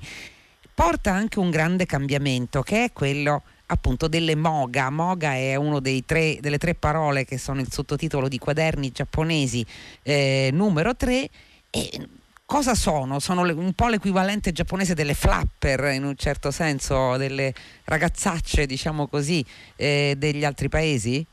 Porta 0.73 1.11
anche 1.11 1.39
un 1.39 1.49
grande 1.49 1.85
cambiamento 1.85 2.61
che 2.61 2.85
è 2.85 2.93
quello 2.93 3.43
appunto 3.67 4.07
delle 4.07 4.35
moga. 4.35 4.89
Moga 4.89 5.33
è 5.33 5.55
una 5.55 5.79
delle 5.79 6.03
tre 6.05 6.75
parole 6.75 7.25
che 7.25 7.37
sono 7.37 7.61
il 7.61 7.71
sottotitolo 7.71 8.27
di 8.27 8.37
quaderni 8.37 8.91
giapponesi 8.91 9.65
eh, 10.03 10.49
numero 10.51 10.95
3 10.95 11.29
e 11.71 12.07
cosa 12.45 12.75
sono? 12.75 13.19
Sono 13.19 13.41
un 13.41 13.73
po' 13.73 13.87
l'equivalente 13.87 14.51
giapponese 14.51 14.93
delle 14.93 15.13
flapper 15.13 15.93
in 15.93 16.03
un 16.03 16.15
certo 16.15 16.51
senso, 16.51 17.15
delle 17.17 17.53
ragazzacce, 17.85 18.65
diciamo 18.65 19.07
così, 19.07 19.43
eh, 19.77 20.15
degli 20.17 20.43
altri 20.43 20.67
paesi? 20.67 21.25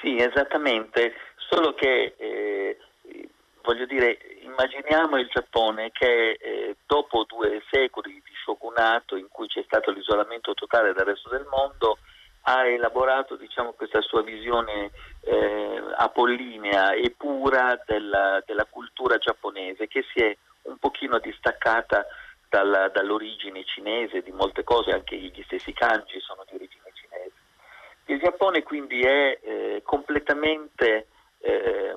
Sì, 0.00 0.16
esattamente, 0.16 1.14
solo 1.50 1.74
che 1.74 2.14
eh, 2.18 2.78
voglio 3.62 3.86
dire, 3.86 4.18
immaginiamo 4.42 5.18
il 5.18 5.28
Giappone 5.32 5.90
che 5.92 6.38
eh, 6.40 6.76
dopo 6.86 7.24
due 7.24 7.62
secoli 7.70 8.12
di 8.12 8.32
shogunato 8.44 9.16
in 9.16 9.28
cui 9.30 9.48
c'è 9.48 9.62
stato 9.64 9.90
l'isolamento 9.90 10.54
totale 10.54 10.92
dal 10.92 11.06
resto 11.06 11.28
del 11.30 11.46
mondo, 11.50 11.98
ha 12.48 12.66
elaborato 12.66 13.36
diciamo, 13.36 13.72
questa 13.72 14.00
sua 14.00 14.22
visione 14.22 14.90
eh, 15.20 15.82
apollinea 15.96 16.92
e 16.92 17.14
pura 17.14 17.78
della, 17.84 18.42
della, 18.46 18.64
cultura 18.64 19.18
giapponese 19.18 19.86
che 19.86 20.02
si 20.14 20.20
è 20.20 20.34
un 20.62 20.78
pochino 20.78 21.18
distaccata 21.18 22.06
dalla, 22.48 22.88
dall'origine 22.88 23.64
cinese 23.64 24.22
di 24.22 24.32
molte 24.32 24.64
cose, 24.64 24.92
anche 24.92 25.16
gli 25.16 25.42
stessi 25.44 25.74
kanji 25.74 26.18
sono 26.20 26.44
di 26.48 26.54
origine 26.54 26.90
cinese. 26.94 27.34
Il 28.06 28.18
Giappone 28.18 28.62
quindi 28.62 29.02
è 29.02 29.38
eh, 29.42 29.82
completamente 29.84 31.08
eh, 31.40 31.94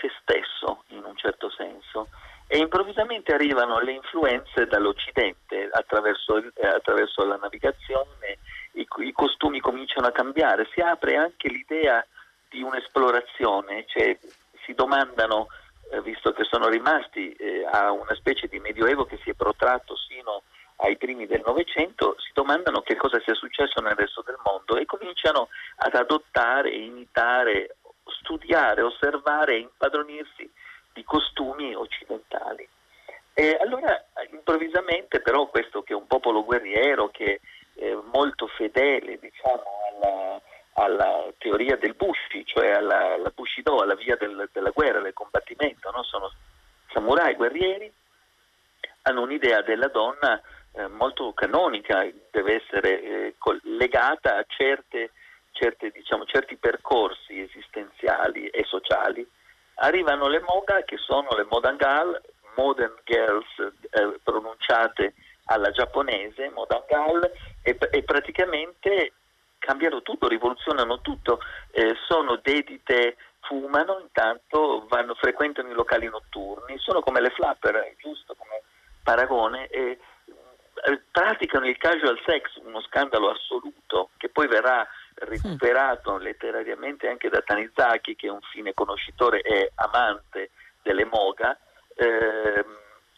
se 0.00 0.08
stesso 0.20 0.84
in 0.88 1.02
un 1.02 1.16
certo 1.16 1.50
senso 1.50 2.08
e 2.46 2.58
improvvisamente 2.58 3.34
arrivano 3.34 3.80
le 3.80 3.92
influenze 3.92 4.66
dall'Occidente 4.66 5.68
attraverso, 5.72 6.40
attraverso 6.62 7.24
la 7.24 7.36
navigazione 7.36 8.38
i, 8.72 8.86
i, 8.98 9.12
costumi 9.12 9.60
cominciano 9.60 10.06
a 10.06 10.12
cambiare, 10.12 10.68
si 10.72 10.80
apre 10.80 11.16
anche 11.16 11.48
l'idea 11.48 12.04
di 12.48 12.62
un'esplorazione, 12.62 13.84
cioè 13.86 14.18
si 14.64 14.74
domandano, 14.74 15.48
eh, 15.90 16.00
visto 16.02 16.32
che 16.32 16.44
sono 16.44 16.68
rimasti 16.68 17.32
eh, 17.32 17.66
a 17.70 17.90
una 17.92 18.14
specie 18.14 18.46
di 18.48 18.58
medioevo 18.58 19.04
che 19.04 19.18
si 19.22 19.30
è 19.30 19.34
protratto 19.34 19.96
sino 19.96 20.42
ai 20.76 20.96
primi 20.96 21.26
del 21.26 21.42
Novecento, 21.44 22.16
si 22.18 22.30
domandano 22.32 22.80
che 22.80 22.96
cosa 22.96 23.20
sia 23.20 23.34
successo 23.34 23.80
nel 23.80 23.94
resto 23.94 24.22
del 24.24 24.38
mondo 24.44 24.76
e 24.76 24.86
cominciano 24.86 25.48
ad 25.76 25.94
adottare, 25.94 26.70
imitare, 26.70 27.76
studiare, 28.22 28.82
osservare 28.82 29.54
e 29.54 29.58
impadronirsi 29.58 30.50
di 30.92 31.04
costumi 31.04 31.74
occidentali. 31.74 32.66
E 33.34 33.56
allora 33.60 34.04
improvvisamente 34.32 35.20
però 35.20 35.46
questo 35.46 35.82
che 35.82 35.92
è 35.92 35.96
un 35.96 36.06
popolo 36.06 36.44
guerriero, 36.44 37.08
che 37.08 37.40
è 37.74 37.96
molto 38.12 38.46
fedele 38.46 39.18
diciamo, 39.18 39.62
alla, 39.92 40.40
alla, 40.74 41.32
teoria 41.38 41.76
del 41.76 41.94
Bushi, 41.94 42.44
cioè 42.44 42.70
alla, 42.70 43.14
alla 43.14 43.32
Bushido, 43.34 43.78
alla 43.78 43.94
via 43.94 44.16
del, 44.16 44.48
della 44.52 44.70
guerra, 44.70 45.00
del 45.00 45.12
combattimento, 45.12 45.90
no? 45.90 46.02
sono 46.02 46.30
samurai 46.92 47.34
guerrieri, 47.34 47.92
hanno 49.02 49.22
un'idea 49.22 49.62
della 49.62 49.88
donna 49.88 50.40
eh, 50.72 50.86
molto 50.88 51.32
canonica, 51.32 52.06
deve 52.30 52.62
essere 52.62 53.02
eh, 53.02 53.34
legata 53.62 54.36
a 54.36 54.44
certe, 54.46 55.10
certe, 55.52 55.90
diciamo, 55.90 56.24
certi 56.24 56.56
percorsi 56.56 57.40
esistenziali 57.40 58.48
e 58.48 58.64
sociali. 58.64 59.26
Arrivano 59.82 60.28
le 60.28 60.40
moga 60.40 60.82
che 60.82 60.96
sono 60.98 61.28
le 61.36 61.46
modangal, 61.48 62.20
modern 62.56 62.94
girls 63.04 63.46
eh, 63.58 64.20
pronunciate 64.22 65.14
alla 65.50 65.70
giapponese, 65.70 66.50
modangal, 66.50 67.30
e, 67.62 67.76
e, 67.90 68.02
praticamente 68.02 69.12
cambiano 69.58 70.02
tutto, 70.02 70.28
rivoluzionano 70.28 71.00
tutto, 71.00 71.40
eh, 71.72 71.94
sono 72.06 72.36
dedite, 72.42 73.16
fumano, 73.40 73.98
intanto 74.00 74.86
vanno, 74.88 75.14
frequentano 75.14 75.68
i 75.68 75.74
locali 75.74 76.08
notturni, 76.08 76.78
sono 76.78 77.00
come 77.00 77.20
le 77.20 77.30
flapper, 77.30 77.94
giusto 77.98 78.34
come 78.36 78.62
paragone, 79.02 79.66
e 79.68 79.98
eh, 80.84 81.00
praticano 81.10 81.66
il 81.66 81.76
casual 81.76 82.20
sex, 82.24 82.54
uno 82.64 82.80
scandalo 82.82 83.30
assoluto 83.30 84.10
che 84.16 84.28
poi 84.28 84.46
verrà 84.46 84.86
recuperato 85.14 86.16
letterariamente 86.16 87.08
anche 87.08 87.28
da 87.28 87.42
Tanizaki 87.42 88.16
che 88.16 88.28
è 88.28 88.30
un 88.30 88.40
fine 88.52 88.72
conoscitore 88.72 89.42
e 89.42 89.72
amante 89.74 90.50
delle 90.82 91.04
moga 91.04 91.58
eh, 91.96 92.64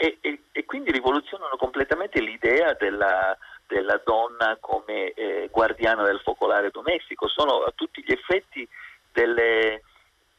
e, 0.03 0.19
e, 0.21 0.41
e, 0.51 0.65
quindi 0.65 0.91
rivoluzionano 0.91 1.55
completamente 1.57 2.21
l'idea 2.21 2.75
della, 2.75 3.39
della 3.69 4.03
donna 4.05 4.57
come 4.59 5.13
eh, 5.13 5.49
guardiana 5.49 6.03
del 6.03 6.21
focolare 6.25 6.71
domestico, 6.73 7.29
sono 7.29 7.63
a 7.63 7.73
tutti 7.73 8.03
gli 8.05 8.11
effetti 8.11 8.69
delle, 9.13 9.83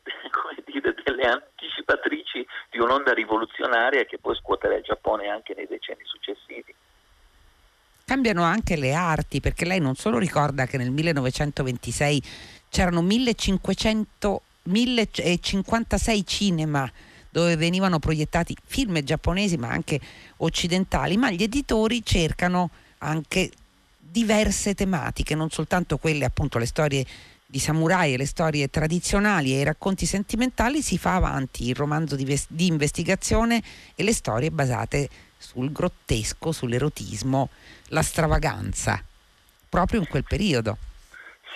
dire, 0.65 0.93
delle 1.01 1.23
anticipatrici 1.23 2.45
di 2.71 2.79
un'onda 2.79 3.13
rivoluzionaria 3.13 4.03
che 4.03 4.17
poi 4.17 4.35
scuoterà 4.35 4.75
il 4.75 4.83
Giappone 4.83 5.29
anche 5.29 5.53
nei 5.55 5.67
decenni 5.67 6.03
successivi. 6.03 6.75
Cambiano 8.03 8.43
anche 8.43 8.75
le 8.75 8.93
arti 8.93 9.39
perché 9.39 9.63
lei 9.63 9.79
non 9.79 9.95
solo 9.95 10.17
ricorda 10.19 10.65
che 10.65 10.75
nel 10.75 10.91
1926 10.91 12.21
c'erano 12.69 13.01
1500, 13.01 14.41
1056 14.63 16.25
cinema 16.25 16.91
dove 17.33 17.55
venivano 17.55 17.97
proiettati 17.97 18.55
film 18.63 19.01
giapponesi 19.01 19.57
ma 19.57 19.69
anche 19.69 19.99
occidentali, 20.37 21.17
ma 21.17 21.31
gli 21.31 21.41
editori 21.41 22.05
cercano 22.05 22.69
anche 22.99 23.49
diverse 23.97 24.75
tematiche, 24.75 25.33
non 25.33 25.49
soltanto 25.49 25.97
quelle 25.97 26.25
appunto 26.25 26.59
le 26.59 26.67
storie 26.67 27.03
di 27.43 27.57
samurai 27.57 28.13
e 28.13 28.17
le 28.17 28.27
storie 28.27 28.69
tradizionali 28.69 29.51
e 29.55 29.61
i 29.61 29.63
racconti 29.63 30.05
sentimentali, 30.05 30.83
si 30.83 30.99
fa 30.99 31.15
avanti 31.15 31.67
il 31.69 31.75
romanzo 31.75 32.15
di, 32.15 32.23
ves- 32.23 32.45
di 32.49 32.67
investigazione 32.67 33.63
e 33.95 34.03
le 34.03 34.13
storie 34.13 34.51
basate 34.51 35.09
sul 35.35 35.71
grottesco, 35.71 36.51
sull'erotismo, 36.51 37.49
la 37.87 38.03
stravaganza, 38.03 39.03
proprio 39.67 39.99
in 40.01 40.07
quel 40.07 40.23
periodo. 40.23 40.77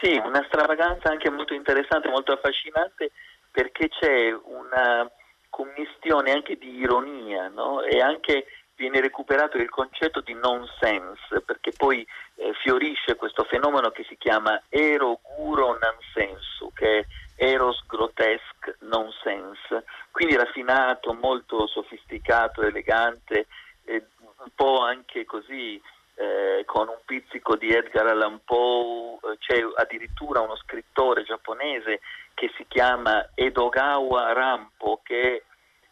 Sì, 0.02 0.20
una 0.24 0.44
stravaganza 0.48 1.10
anche 1.10 1.30
molto 1.30 1.54
interessante, 1.54 2.10
molto 2.10 2.32
affascinante, 2.32 3.12
perché 3.52 3.90
c'è 3.90 4.32
una 4.32 5.08
commistione 5.50 6.32
anche 6.32 6.58
di 6.58 6.78
ironia 6.78 7.48
no? 7.48 7.82
e 7.82 8.02
anche 8.02 8.46
viene 8.78 9.02
recuperato 9.02 9.58
il 9.58 9.70
concetto 9.70 10.22
di 10.22 10.34
nonsense, 10.34 11.42
perché 11.44 11.72
poi 11.76 12.06
eh, 12.36 12.54
fiorisce 12.62 13.16
questo 13.16 13.44
fenomeno 13.44 13.90
che 13.90 14.06
si 14.08 14.16
chiama 14.18 14.62
eroguro 14.70 15.78
nonsensu, 15.80 16.72
che 16.74 17.00
è 17.00 17.06
eros 17.38 17.84
grotesque 17.86 18.78
nonsense, 18.82 19.84
quindi 20.12 20.36
raffinato, 20.36 21.14
molto 21.14 21.68
sofisticato, 21.68 22.62
elegante, 22.62 23.48
eh, 23.86 24.06
un 24.40 24.50
po' 24.54 24.82
anche 24.82 25.26
così 25.26 25.82
eh, 26.16 26.64
con 26.66 26.88
un 26.88 27.00
pizzico 27.06 27.56
di 27.56 27.72
Edgar 27.72 28.08
Allan 28.08 28.42
Poe, 28.44 29.18
eh, 29.24 29.38
c'è 29.40 29.60
addirittura 29.76 30.42
uno 30.42 30.56
scrittore 30.56 31.24
giapponese 31.24 32.02
che 32.38 32.52
si 32.56 32.66
chiama 32.68 33.32
Edogawa 33.34 34.32
Rampo, 34.32 35.00
che 35.02 35.22
è 35.22 35.44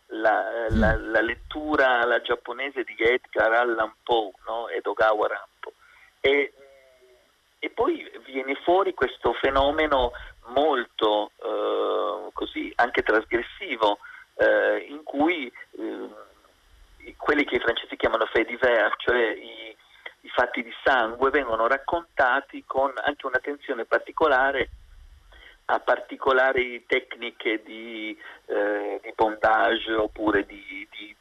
la, 0.10 0.68
la, 0.70 0.96
mm. 0.96 1.12
la 1.12 1.22
lettura 1.22 2.02
alla 2.02 2.22
giapponese 2.22 2.84
di 2.84 2.96
Edgar 3.00 3.52
Allan 3.52 3.92
Poe, 4.04 4.32
no? 4.46 4.70
Edogawa 4.70 5.28
Rampo. 5.28 5.74
E, 6.20 6.54
e, 7.58 7.70
poi 7.72 8.08
viene 8.26 8.54
fuori 8.64 8.94
questo 8.94 9.34
fenomeno 9.34 10.12
molto 10.50 11.32
eh, 11.42 12.30
così 12.32 12.72
anche 12.76 13.02
trasgressivo 13.02 13.98
eh, 14.36 14.86
in 14.88 15.02
cui 15.02 15.48
eh, 15.48 17.14
quelli 17.18 17.44
che 17.44 17.56
i 17.56 17.60
francesi 17.60 17.96
chiamano 17.96 18.28
fait 18.28 18.46
divers, 18.46 18.94
cioè 19.00 19.32
i, 19.32 19.76
i 20.22 20.30
fatti 20.30 20.62
di 20.62 20.74
sangue, 20.84 21.32
vengono 21.32 21.66
raccontati 21.66 22.64
con 22.68 22.94
anche 23.04 23.26
un'attenzione 23.26 23.86
particolare 23.86 24.70
a 25.66 25.80
particolari 25.80 26.86
tecniche 26.86 27.62
di, 27.64 28.18
eh, 28.46 29.00
di 29.02 29.14
bondage 29.16 29.92
oppure 29.94 30.46
di, 30.46 30.88
di, 30.92 31.16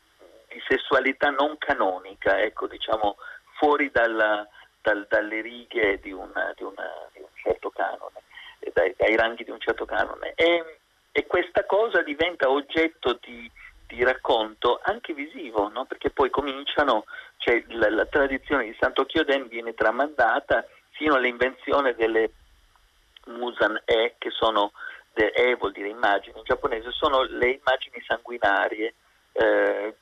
di, 0.49 0.63
sessualità 0.69 1.31
non 1.31 1.57
canonica, 1.59 2.41
ecco, 2.41 2.67
diciamo 2.67 3.17
fuori 3.57 3.91
dalla, 3.91 4.47
dal, 4.83 5.07
dalle 5.09 5.41
righe 5.41 5.99
di, 6.01 6.13
una, 6.13 6.55
una, 6.59 6.91
un 7.15 7.27
certo 7.43 7.71
canone, 7.71 8.23
dai, 8.73 8.95
dai, 8.97 9.17
ranghi 9.17 9.45
di 9.45 9.51
un 9.51 9.61
certo 9.61 9.87
canone. 9.87 10.33
E, 10.35 10.79
e 11.11 11.27
questa 11.27 11.65
cosa 11.65 12.03
diventa 12.03 12.51
oggetto 12.51 13.19
di, 13.23 13.51
racconto 14.03 14.81
anche 14.83 15.15
visivo, 15.15 15.69
no? 15.69 15.85
perché 15.85 16.11
poi 16.11 16.29
cominciano, 16.29 17.05
cioè 17.37 17.63
la, 17.69 17.89
la 17.91 18.07
tradizione 18.07 18.65
di 18.65 18.77
Santo 18.81 19.05
Chioden 19.05 19.47
viene 19.47 19.73
tramandata 19.73 20.67
fino 20.91 21.15
all'invenzione 21.15 21.95
delle 21.95 22.31
Musan 23.27 23.81
E, 23.85 24.15
che 24.19 24.31
sono 24.31 24.73
E 25.15 25.55
vuol 25.57 25.73
dire 25.73 25.89
immagini 25.89 26.39
in 26.39 26.45
giapponese, 26.45 26.91
sono 26.91 27.23
le 27.23 27.51
immagini 27.51 28.03
sanguinarie 28.07 28.95
eh, 29.33 29.95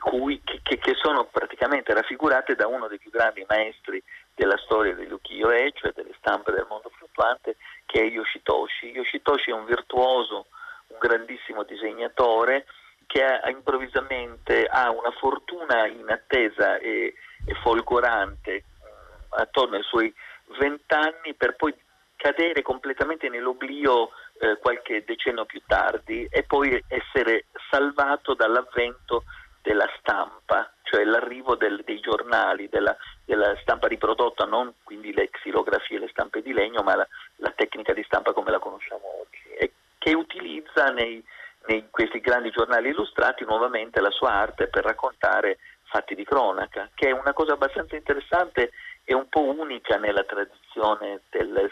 cui, 0.00 0.40
che, 0.42 0.78
che, 0.78 0.94
sono 0.94 1.26
praticamente 1.26 1.92
raffigurate 1.92 2.54
da 2.54 2.66
uno 2.66 2.88
dei 2.88 2.98
più 2.98 3.10
grandi 3.10 3.44
maestri 3.48 4.02
della 4.34 4.56
storia 4.56 4.94
degli 4.94 5.12
ukiyo-e, 5.12 5.72
cioè 5.74 5.92
delle 5.92 6.14
stampe 6.18 6.52
del 6.52 6.66
mondo 6.68 6.90
fluttuante, 6.90 7.56
che 7.86 8.00
è 8.00 8.06
Yoshitoshi. 8.06 8.90
Yoshitoshi 8.90 9.50
è 9.50 9.54
un 9.54 9.66
virtuoso, 9.66 10.46
un 10.88 10.98
grandissimo 10.98 11.62
disegnatore 11.62 12.66
che 13.06 13.22
ha, 13.24 13.48
improvvisamente 13.50 14.64
ha 14.64 14.90
una 14.90 15.10
fortuna 15.12 15.86
inattesa 15.86 16.78
e, 16.78 17.14
e 17.44 17.54
folgorante 17.62 18.64
mh, 18.64 19.40
attorno 19.40 19.76
ai 19.76 19.82
suoi 19.82 20.12
vent'anni 20.58 21.34
per 21.34 21.56
poi 21.56 21.74
cadere 22.20 22.60
completamente 22.60 23.30
nell'oblio 23.30 24.10
eh, 24.40 24.58
qualche 24.58 25.04
decennio 25.06 25.46
più 25.46 25.62
tardi 25.66 26.28
e 26.30 26.42
poi 26.42 26.84
essere 26.88 27.46
salvato 27.70 28.34
dall'avvento 28.34 29.24
della 29.62 29.88
stampa, 29.98 30.70
cioè 30.82 31.02
l'arrivo 31.04 31.56
del, 31.56 31.82
dei 31.82 31.98
giornali, 32.00 32.68
della, 32.68 32.94
della, 33.24 33.56
stampa 33.62 33.88
riprodotta, 33.88 34.44
non 34.44 34.74
quindi 34.84 35.14
le 35.14 35.30
xilografie, 35.30 35.98
le 35.98 36.08
stampe 36.08 36.42
di 36.42 36.52
legno, 36.52 36.82
ma 36.82 36.94
la, 36.94 37.08
la 37.36 37.52
tecnica 37.56 37.94
di 37.94 38.02
stampa 38.02 38.34
come 38.34 38.50
la 38.50 38.58
conosciamo 38.58 39.20
oggi, 39.20 39.42
e 39.58 39.72
che 39.96 40.14
utilizza 40.14 40.90
nei, 40.90 41.24
nei 41.68 41.88
questi 41.90 42.20
grandi 42.20 42.50
giornali 42.50 42.90
illustrati 42.90 43.44
nuovamente 43.44 44.00
la 44.00 44.10
sua 44.10 44.30
arte 44.30 44.66
per 44.66 44.84
raccontare 44.84 45.58
fatti 45.84 46.14
di 46.14 46.24
cronaca, 46.24 46.90
che 46.94 47.08
è 47.08 47.12
una 47.12 47.32
cosa 47.32 47.54
abbastanza 47.54 47.96
interessante 47.96 48.72
e 49.04 49.14
un 49.14 49.28
po' 49.28 49.42
unica 49.42 49.96
nella 49.96 50.24
tradizione 50.24 51.22
del, 51.30 51.70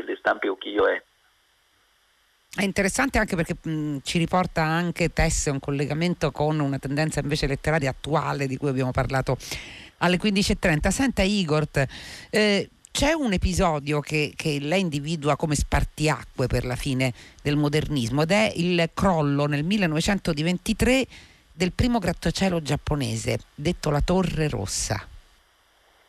delle 0.00 0.16
stampe 0.16 0.48
ukiyo-e. 0.48 1.02
È 2.56 2.62
interessante 2.62 3.18
anche 3.18 3.34
perché 3.34 3.56
mh, 3.60 3.98
ci 4.02 4.18
riporta 4.18 4.62
anche 4.62 5.12
Tesse 5.12 5.50
un 5.50 5.58
collegamento 5.58 6.30
con 6.30 6.60
una 6.60 6.78
tendenza 6.78 7.20
invece 7.20 7.46
letteraria 7.46 7.90
attuale 7.90 8.46
di 8.46 8.56
cui 8.56 8.68
abbiamo 8.68 8.92
parlato 8.92 9.36
alle 9.98 10.18
15.30. 10.18 10.88
Senta 10.88 11.22
Igor, 11.22 11.66
eh, 12.30 12.68
c'è 12.92 13.12
un 13.12 13.32
episodio 13.32 13.98
che, 13.98 14.34
che, 14.36 14.60
lei 14.60 14.82
individua 14.82 15.34
come 15.34 15.56
spartiacque 15.56 16.46
per 16.46 16.64
la 16.64 16.76
fine 16.76 17.12
del 17.42 17.56
modernismo 17.56 18.22
ed 18.22 18.30
è 18.30 18.52
il 18.54 18.88
crollo 18.94 19.46
nel 19.46 19.64
1923 19.64 21.06
del 21.52 21.72
primo 21.72 21.98
grattacielo 21.98 22.62
giapponese, 22.62 23.38
detto 23.52 23.90
la 23.90 24.00
Torre 24.00 24.48
Rossa. 24.48 25.04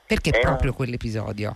Perché 0.05 0.29
è 0.29 0.39
proprio 0.39 0.69
un... 0.69 0.75
quell'episodio? 0.75 1.55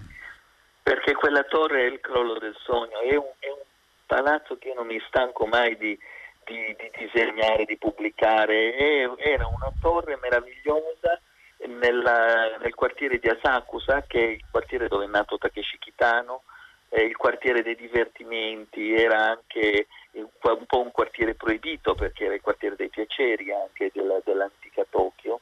Perché 0.89 1.13
quella 1.13 1.43
torre 1.43 1.81
è 1.81 1.85
il 1.85 1.99
crollo 1.99 2.39
del 2.39 2.55
sogno, 2.63 2.99
è 3.01 3.15
un, 3.15 3.29
è 3.37 3.47
un 3.47 3.61
palazzo 4.07 4.57
che 4.57 4.69
io 4.69 4.73
non 4.73 4.87
mi 4.87 4.99
stanco 5.07 5.45
mai 5.45 5.77
di, 5.77 5.95
di, 6.43 6.75
di 6.75 6.91
disegnare, 6.97 7.65
di 7.65 7.77
pubblicare, 7.77 8.73
è, 8.73 9.07
era 9.17 9.45
una 9.45 9.71
torre 9.79 10.17
meravigliosa 10.19 11.21
nella, 11.67 12.57
nel 12.57 12.73
quartiere 12.73 13.19
di 13.19 13.29
Asakusa, 13.29 14.03
che 14.07 14.19
è 14.19 14.27
il 14.29 14.43
quartiere 14.49 14.87
dove 14.87 15.05
è 15.05 15.07
nato 15.07 15.37
Takeshi 15.37 15.77
Kitano, 15.77 16.41
eh, 16.89 17.03
il 17.03 17.15
quartiere 17.15 17.61
dei 17.61 17.75
divertimenti, 17.75 18.91
era 18.91 19.27
anche 19.27 19.85
un 20.13 20.65
po' 20.65 20.81
un 20.81 20.89
quartiere 20.89 21.35
proibito 21.35 21.93
perché 21.93 22.25
era 22.25 22.33
il 22.33 22.41
quartiere 22.41 22.75
dei 22.75 22.89
piaceri 22.89 23.51
anche 23.51 23.91
della, 23.93 24.19
dell'antica 24.25 24.83
Tokyo. 24.89 25.39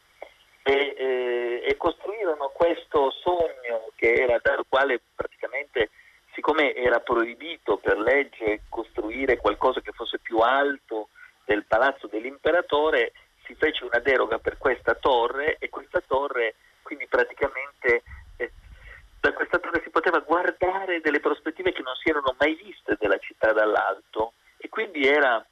E, 0.68 0.96
eh, 0.98 1.64
e, 1.66 1.78
costruirono 1.78 2.52
questo 2.54 3.10
sogno 3.12 3.90
che 3.96 4.12
era 4.12 4.38
dal 4.42 4.66
quale 4.68 5.00
praticamente, 5.16 5.37
proibito 7.08 7.78
per 7.78 7.98
legge 7.98 8.64
costruire 8.68 9.38
qualcosa 9.38 9.80
che 9.80 9.94
fosse 9.94 10.20
più 10.20 10.40
alto 10.40 11.08
del 11.46 11.64
palazzo 11.64 12.08
dell'imperatore, 12.08 13.14
si 13.46 13.56
fece 13.56 13.86
una 13.86 14.00
deroga 14.00 14.40
per 14.40 14.58
questa 14.58 14.94
torre 14.94 15.56
e 15.58 15.70
questa 15.70 16.04
torre 16.06 16.56
quindi 16.82 17.08
praticamente 17.08 18.04
eh, 18.36 18.52
da 19.22 19.32
questa 19.32 19.58
torre 19.60 19.82
si 19.84 19.90
poteva 19.90 20.20
guardare 20.20 21.00
delle 21.00 21.22
prospettive 21.22 21.72
che 21.72 21.82
non 21.82 21.96
si 21.96 22.10
erano 22.10 22.36
mai 22.38 22.56
viste 22.56 22.98
della 23.00 23.18
città 23.20 23.54
dall'alto 23.54 24.34
e 24.58 24.68
quindi 24.68 25.08
era 25.08 25.46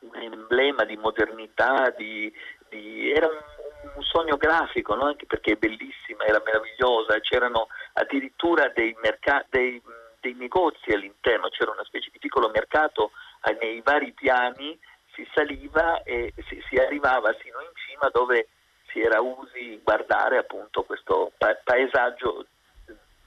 un 0.00 0.14
emblema 0.14 0.84
di 0.84 0.96
modernità, 0.96 1.90
di, 1.90 2.32
di, 2.70 3.12
era 3.12 3.26
un, 3.26 3.92
un, 3.96 4.02
sogno 4.02 4.38
grafico, 4.38 4.94
no? 4.94 5.04
anche 5.04 5.26
perché 5.26 5.52
è 5.52 5.56
bellissima, 5.56 6.24
era 6.24 6.40
meravigliosa, 6.42 7.20
c'erano 7.20 7.68
addirittura 7.94 8.68
dei, 8.68 8.96
merc- 9.02 9.46
dei, 9.50 9.80
dei 10.20 10.34
negozi 10.34 10.92
all'interno, 10.92 11.48
c'era 11.48 11.70
una 11.70 11.84
specie 11.84 12.10
di 12.12 12.18
piccolo 12.18 12.50
mercato 12.50 13.12
eh, 13.44 13.56
nei 13.60 13.80
vari 13.80 14.12
piani 14.12 14.78
si 15.14 15.26
saliva 15.34 16.02
e 16.02 16.32
si, 16.48 16.62
si 16.68 16.76
arrivava 16.76 17.34
sino 17.42 17.60
in 17.60 17.70
cima 17.74 18.08
dove 18.12 18.48
si 18.88 19.00
era 19.00 19.20
usi 19.20 19.80
guardare 19.82 20.38
appunto 20.38 20.82
questo 20.82 21.32
pa- 21.36 21.58
paesaggio 21.62 22.46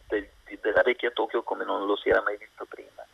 de- 0.08 0.30
de- 0.46 0.60
della 0.62 0.82
vecchia 0.82 1.12
Tokyo 1.12 1.44
come 1.44 1.66
non 1.66 1.86
lo 1.86 1.96
si 1.96 2.10
era 2.10 2.22
mai 2.22 2.38
visto 2.38 2.66
prima. 2.66 3.06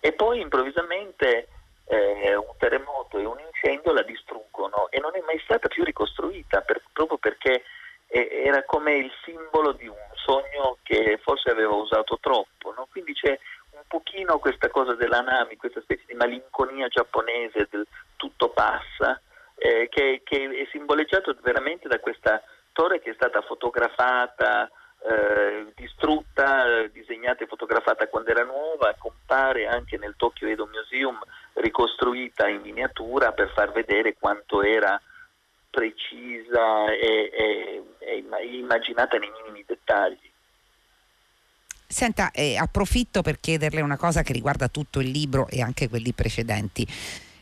E 0.00 0.12
poi 0.12 0.40
improvvisamente 0.40 1.48
eh, 1.86 2.36
un 2.36 2.54
terremoto 2.58 3.18
e 3.18 3.24
un 3.24 3.38
incendio 3.40 3.92
la 3.92 4.02
distruggono 4.02 4.88
e 4.90 5.00
non 5.00 5.16
è 5.16 5.20
mai 5.20 5.40
stata 5.40 5.68
più 5.68 5.84
ricostruita 5.84 6.60
per, 6.60 6.82
proprio 6.92 7.17
perché 7.28 7.62
era 8.10 8.64
come 8.64 8.96
il 8.96 9.10
simbolo 9.22 9.72
di 9.72 9.86
un 9.86 9.94
sogno 10.14 10.78
che 10.82 11.18
forse 11.22 11.50
aveva 11.50 11.74
usato 11.74 12.18
troppo. 12.20 12.72
No? 12.74 12.88
Quindi 12.90 13.12
c'è 13.12 13.38
un 13.72 13.82
pochino 13.86 14.38
questa 14.38 14.70
cosa 14.70 14.94
dell'anami, 14.94 15.56
questa 15.56 15.82
specie 15.82 16.04
di 16.06 16.14
malinconia 16.14 16.88
giapponese 16.88 17.68
del 17.70 17.86
tutto 18.16 18.48
passa, 18.48 19.20
eh, 19.56 19.88
che, 19.90 20.22
che, 20.24 20.48
è 20.48 20.68
simboleggiato 20.70 21.36
veramente 21.42 21.86
da 21.86 22.00
questa 22.00 22.42
torre 22.72 23.00
che 23.00 23.10
è 23.10 23.14
stata 23.14 23.42
fotografata, 23.42 24.70
eh, 25.00 25.66
distrutta, 25.74 26.86
disegnata 26.90 27.44
e 27.44 27.46
fotografata 27.46 28.08
quando 28.08 28.30
era 28.30 28.42
nuova, 28.42 28.94
compare 28.98 29.66
anche 29.66 29.98
nel 29.98 30.14
Tokyo 30.16 30.48
Edo 30.48 30.66
Museum 30.66 31.18
ricostruita 31.54 32.48
in 32.48 32.62
miniatura 32.62 33.32
per 33.32 33.50
far 33.50 33.70
vedere 33.70 34.16
quanto 34.18 34.62
era 34.62 34.98
precisa 35.78 36.90
e, 36.90 37.30
e, 37.32 37.82
e 38.00 38.24
immaginata 38.58 39.16
nei 39.16 39.30
minimi 39.42 39.64
dettagli. 39.64 40.18
Senta, 41.86 42.32
eh, 42.32 42.56
approfitto 42.56 43.22
per 43.22 43.38
chiederle 43.38 43.80
una 43.80 43.96
cosa 43.96 44.22
che 44.22 44.32
riguarda 44.32 44.66
tutto 44.68 44.98
il 44.98 45.08
libro 45.08 45.46
e 45.48 45.62
anche 45.62 45.88
quelli 45.88 46.12
precedenti. 46.12 46.86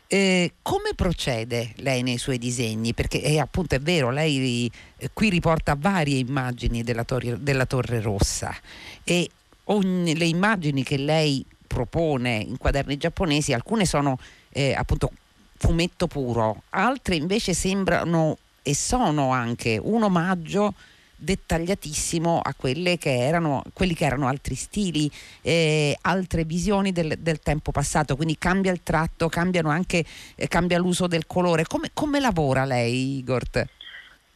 Eh, 0.09 0.53
come 0.61 0.91
procede 0.95 1.73
lei 1.77 2.03
nei 2.03 2.17
suoi 2.17 2.37
disegni? 2.37 2.93
Perché 2.93 3.21
è, 3.21 3.39
appunto 3.39 3.75
è 3.75 3.79
vero, 3.79 4.11
lei 4.11 4.71
eh, 4.97 5.09
qui 5.11 5.29
riporta 5.29 5.75
varie 5.77 6.19
immagini 6.19 6.83
della, 6.83 7.03
torre, 7.03 7.41
della 7.41 7.65
torre 7.65 7.99
Rossa 7.99 8.55
e 9.03 9.29
ogni, 9.65 10.15
le 10.15 10.25
immagini 10.25 10.83
che 10.83 10.97
lei 10.97 11.43
propone 11.65 12.37
in 12.37 12.57
quaderni 12.57 12.95
giapponesi, 12.97 13.51
alcune 13.51 13.85
sono 13.85 14.17
eh, 14.51 14.73
appunto 14.73 15.11
fumetto 15.57 16.07
puro, 16.07 16.63
altre 16.69 17.15
invece 17.15 17.53
sembrano 17.53 18.37
e 18.61 18.75
sono 18.75 19.31
anche 19.31 19.79
un 19.81 20.03
omaggio 20.03 20.73
dettagliatissimo 21.19 22.39
a 22.43 22.53
quelli 22.53 22.97
che 22.97 23.17
erano 23.17 24.27
altri 24.27 24.55
stili, 24.55 25.09
eh, 25.41 25.97
altre 26.01 26.43
visioni 26.43 26.91
del, 26.91 27.15
del, 27.17 27.39
tempo 27.39 27.71
passato, 27.71 28.15
quindi 28.15 28.37
cambia 28.37 28.71
il 28.71 28.83
tratto, 28.83 29.29
anche, 29.33 30.05
eh, 30.35 30.47
cambia 30.47 30.77
l'uso 30.77 31.07
del 31.07 31.25
colore. 31.25 31.65
Come, 31.65 31.89
come 31.93 32.19
lavora 32.19 32.65
lei, 32.65 33.17
Igor? 33.17 33.43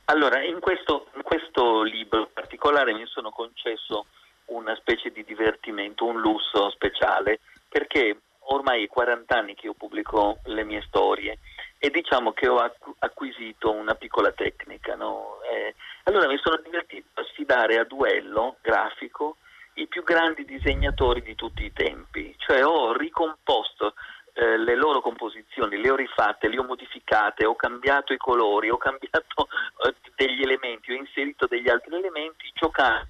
Allora, 0.05 0.43
in 0.43 0.59
questo, 0.59 1.07
in 1.15 1.21
questo 1.21 1.83
libro 1.83 2.21
in 2.21 2.27
particolare 2.33 2.93
mi 2.93 3.05
sono 3.05 3.29
concesso 3.29 4.07
una 4.45 4.75
specie 4.75 5.11
di 5.11 5.23
divertimento, 5.23 6.05
un 6.05 6.19
lusso 6.19 6.69
speciale, 6.71 7.39
perché 7.69 8.17
ormai 8.53 8.85
è 8.85 8.87
40 8.87 9.35
anni 9.35 9.55
che 9.55 9.67
io 9.67 9.73
pubblico 9.73 10.39
le 10.45 10.63
mie 10.63 10.83
storie 10.87 11.39
e 11.77 11.89
diciamo 11.89 12.31
che 12.31 12.47
ho 12.47 12.57
acquisito 12.99 13.71
una 13.71 13.95
piccola 13.95 14.31
tecnica. 14.31 14.95
No? 14.95 15.39
Eh, 15.51 15.73
allora 16.03 16.27
mi 16.27 16.39
sono 16.41 16.59
divertito 16.63 17.19
a 17.19 17.23
sfidare 17.25 17.79
a 17.79 17.83
duello 17.83 18.57
grafico 18.61 19.37
i 19.75 19.87
più 19.87 20.03
grandi 20.03 20.43
disegnatori 20.45 21.21
di 21.21 21.33
tutti 21.35 21.63
i 21.63 21.71
tempi, 21.73 22.35
cioè 22.37 22.65
ho 22.65 22.93
ricomposto 22.93 23.93
eh, 24.33 24.57
le 24.57 24.75
loro 24.75 25.01
composizioni, 25.01 25.81
le 25.81 25.89
ho 25.89 25.95
rifatte, 25.95 26.49
le 26.49 26.59
ho 26.59 26.63
modificate, 26.63 27.45
ho 27.45 27.55
cambiato 27.55 28.13
i 28.13 28.17
colori, 28.17 28.69
ho 28.69 28.77
cambiato 28.77 29.47
eh, 29.87 29.95
degli 30.15 30.41
elementi, 30.41 30.91
ho 30.91 30.95
inserito 30.95 31.47
degli 31.47 31.69
altri 31.69 31.95
elementi, 31.95 32.51
giocando 32.53 33.07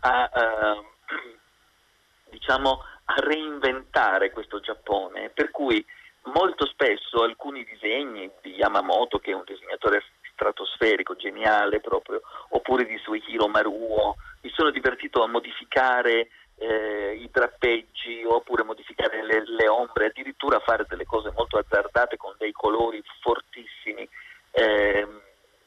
a, 0.00 0.30
uh, 0.34 0.84
diciamo, 2.30 2.82
a 3.04 3.14
reinventare 3.16 4.30
questo 4.30 4.60
Giappone, 4.60 5.30
per 5.30 5.50
cui 5.50 5.84
molto 6.24 6.66
spesso 6.66 7.22
alcuni 7.22 7.64
disegni 7.64 8.30
di 8.40 8.54
Yamamoto, 8.54 9.18
che 9.18 9.32
è 9.32 9.34
un 9.34 9.44
disegnatore 9.44 10.02
stratosferico, 10.32 11.16
geniale 11.16 11.80
proprio, 11.80 12.20
oppure 12.50 12.84
di 12.84 12.98
Suihiro 12.98 13.48
Maruo, 13.48 14.16
mi 14.42 14.50
sono 14.50 14.70
divertito 14.70 15.22
a 15.22 15.28
modificare 15.28 16.28
eh, 16.56 17.18
i 17.20 17.28
drappeggi 17.30 18.24
oppure 18.24 18.62
modificare 18.62 19.24
le, 19.24 19.42
le, 19.46 19.68
ombre, 19.68 20.06
addirittura 20.06 20.60
fare 20.60 20.86
delle 20.88 21.04
cose 21.04 21.32
molto 21.36 21.58
azzardate 21.58 22.16
con 22.16 22.34
dei 22.38 22.52
colori 22.52 23.02
fortissimi 23.20 24.08
eh, 24.52 25.06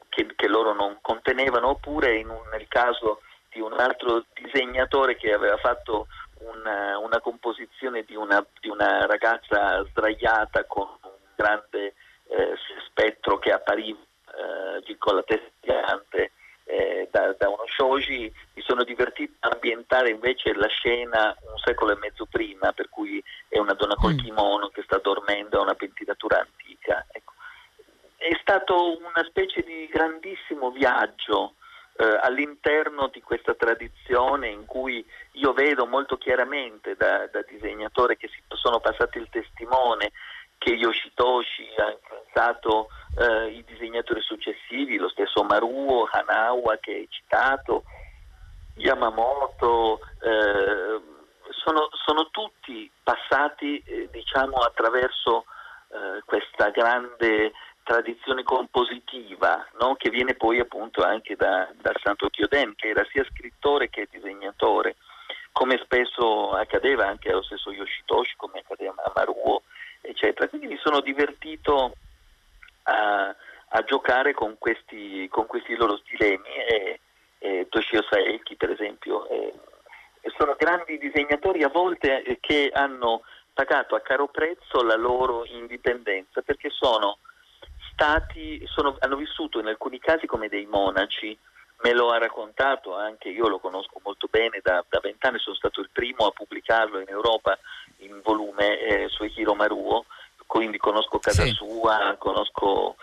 che, 0.09 0.27
che, 0.35 0.47
loro 0.47 0.73
non 0.73 0.97
contenevano, 1.01 1.69
oppure 1.69 2.23
un, 2.23 2.39
nel 2.51 2.67
caso 2.67 3.21
di 3.49 3.59
un 3.59 3.73
altro 3.73 4.25
disegnatore 4.33 5.15
che 5.15 5.33
aveva 5.33 5.57
fatto 5.57 6.07
una, 6.39 6.97
una 6.97 7.19
composizione 7.19 8.03
di 8.03 8.15
una, 8.15 8.45
di 8.59 8.69
una, 8.69 9.05
ragazza 9.05 9.83
sdraiata 9.89 10.65
con 10.65 10.87
un 11.01 11.11
grande 11.35 11.93
eh, 12.27 12.55
spettro 12.87 13.37
che 13.39 13.51
appariva 13.51 13.97
eh, 13.97 14.97
con 14.97 15.15
la 15.15 15.23
testa 15.23 15.49
gigante 15.61 16.31
eh, 16.65 17.07
da, 17.11 17.33
da, 17.37 17.47
uno 17.47 17.63
shoji, 17.67 18.31
mi 18.53 18.61
sono 18.63 18.83
divertito 18.83 19.33
a 19.39 19.49
ambientare 19.49 20.09
invece 20.09 20.53
la 20.53 20.67
scena 20.67 21.35
un 21.41 21.57
secolo 21.63 21.91
e 21.91 21.97
mezzo 21.97 22.25
prima, 22.25 22.71
per 22.71 22.89
cui 22.89 23.23
è 23.47 23.59
una 23.59 23.73
donna 23.73 23.95
col 23.95 24.13
mm. 24.13 24.17
kimono 24.17 24.67
che 24.69 24.81
sta 24.83 24.97
dormendo 24.97 25.59
a 25.59 25.63
una 25.63 25.75
pentinatura 25.75 26.39
antica. 26.39 27.05
Ecco. 27.11 27.33
È 28.17 28.35
stato 28.41 28.97
una 28.97 29.23
specie 29.27 29.61
di 29.61 29.87
grandissimo 29.87 30.71
viaggio 30.71 31.53
eh, 31.97 32.19
all'interno 32.21 33.07
di 33.07 33.21
questa 33.21 33.53
tradizione 33.53 34.49
in 34.49 34.65
cui 34.65 35.05
io 35.33 35.53
vedo 35.53 35.85
molto 35.85 36.17
chiaramente 36.17 36.95
da, 36.95 37.27
da 37.27 37.41
disegnatore 37.43 38.17
che 38.17 38.27
si, 38.27 38.41
sono 38.49 38.79
passati 38.79 39.17
il 39.17 39.29
testimone 39.29 40.11
che 40.57 40.71
Yoshitoshi 40.71 41.67
ha 41.77 41.91
influenzato 41.91 42.87
eh, 43.17 43.47
i 43.51 43.63
disegnatori 43.65 44.21
successivi, 44.21 44.97
lo 44.97 45.09
stesso 45.09 45.43
Maruo, 45.43 46.07
Hanawa 46.11 46.77
che 46.77 46.91
hai 46.91 47.07
citato, 47.09 47.83
Yamamoto, 48.75 49.99
eh, 50.21 51.01
sono, 51.51 51.89
sono, 52.03 52.29
tutti 52.29 52.89
passati 53.03 53.81
eh, 53.85 54.09
diciamo, 54.11 54.57
attraverso 54.57 55.45
eh, 55.89 56.21
questa 56.25 56.69
grande 56.69 57.53
tradizione 57.85 58.41
compositiva 58.43 59.65
no? 59.79 59.95
che 59.95 60.09
viene 60.09 60.33
poi 60.33 60.59
appunto 60.59 61.03
anche 61.03 61.35
da, 61.35 61.69
da 61.79 61.93
Santo 62.01 62.29
Chioden 62.29 62.73
che 62.75 62.89
era 62.89 63.05
sia 63.11 63.23
scrittore 63.29 63.89
che 63.89 64.07
disegnatore 64.09 64.95
come 65.55 65.79
spesso 65.81 66.51
accadeva 66.51 67.07
anche 67.07 67.31
allo 67.31 67.41
stesso 67.41 67.71
Yoshitoshi, 67.71 68.35
come 68.35 68.59
accadeva 68.59 69.01
a 69.01 69.11
Maruo, 69.15 69.61
eccetera. 70.01 70.49
Quindi 70.49 70.67
mi 70.67 70.77
sono 70.83 70.99
divertito 70.99 71.93
a, 72.83 73.33
a 73.69 73.81
giocare 73.83 74.33
con 74.33 74.57
questi, 74.57 75.29
con 75.29 75.45
questi, 75.45 75.77
loro 75.77 75.95
stilemi 75.95 76.49
e, 76.67 76.99
e 77.39 77.67
Toshio 77.69 78.03
Saeki 78.03 78.57
per 78.57 78.71
esempio. 78.71 79.29
E, 79.29 79.53
e 80.19 80.33
sono 80.37 80.55
grandi 80.57 80.97
disegnatori 80.97 81.63
a 81.63 81.69
volte 81.69 82.23
eh, 82.23 82.37
che 82.41 82.69
hanno 82.73 83.21
pagato 83.53 83.95
a 83.95 84.01
caro 84.01 84.27
prezzo 84.27 84.83
la 84.83 84.97
loro 84.97 85.45
indipendenza 85.45 86.41
perché 86.41 86.69
sono 86.69 87.19
stati, 87.95 88.61
sono, 88.67 88.97
hanno 88.99 89.15
vissuto 89.15 89.59
in 89.59 89.67
alcuni 89.67 89.99
casi 89.99 90.27
come 90.27 90.49
dei 90.49 90.65
monaci, 90.65 91.35
me 91.81 91.93
lo 91.93 92.09
ha 92.09 92.17
raccontato 92.17 92.93
anche, 92.93 93.29
io 93.29 93.47
lo 93.47 93.59
conosco 93.59 94.01
molto 94.03 94.27
bene, 94.29 94.59
da 94.61 94.83
vent'anni 95.01 95.39
sono 95.39 95.55
stato 95.55 95.79
il 95.79 95.89
primo 95.91 96.25
a 96.25 96.31
pubblicarlo 96.31 96.99
in 96.99 97.09
Europa 97.09 97.57
in 97.99 98.19
volume 98.21 98.79
eh, 98.79 99.07
su 99.07 99.23
Hiro 99.23 99.55
Maruo, 99.55 100.05
quindi 100.45 100.77
conosco 100.77 101.19
casa 101.19 101.43
sì. 101.43 101.51
sua, 101.51 102.15
conosco, 102.19 102.97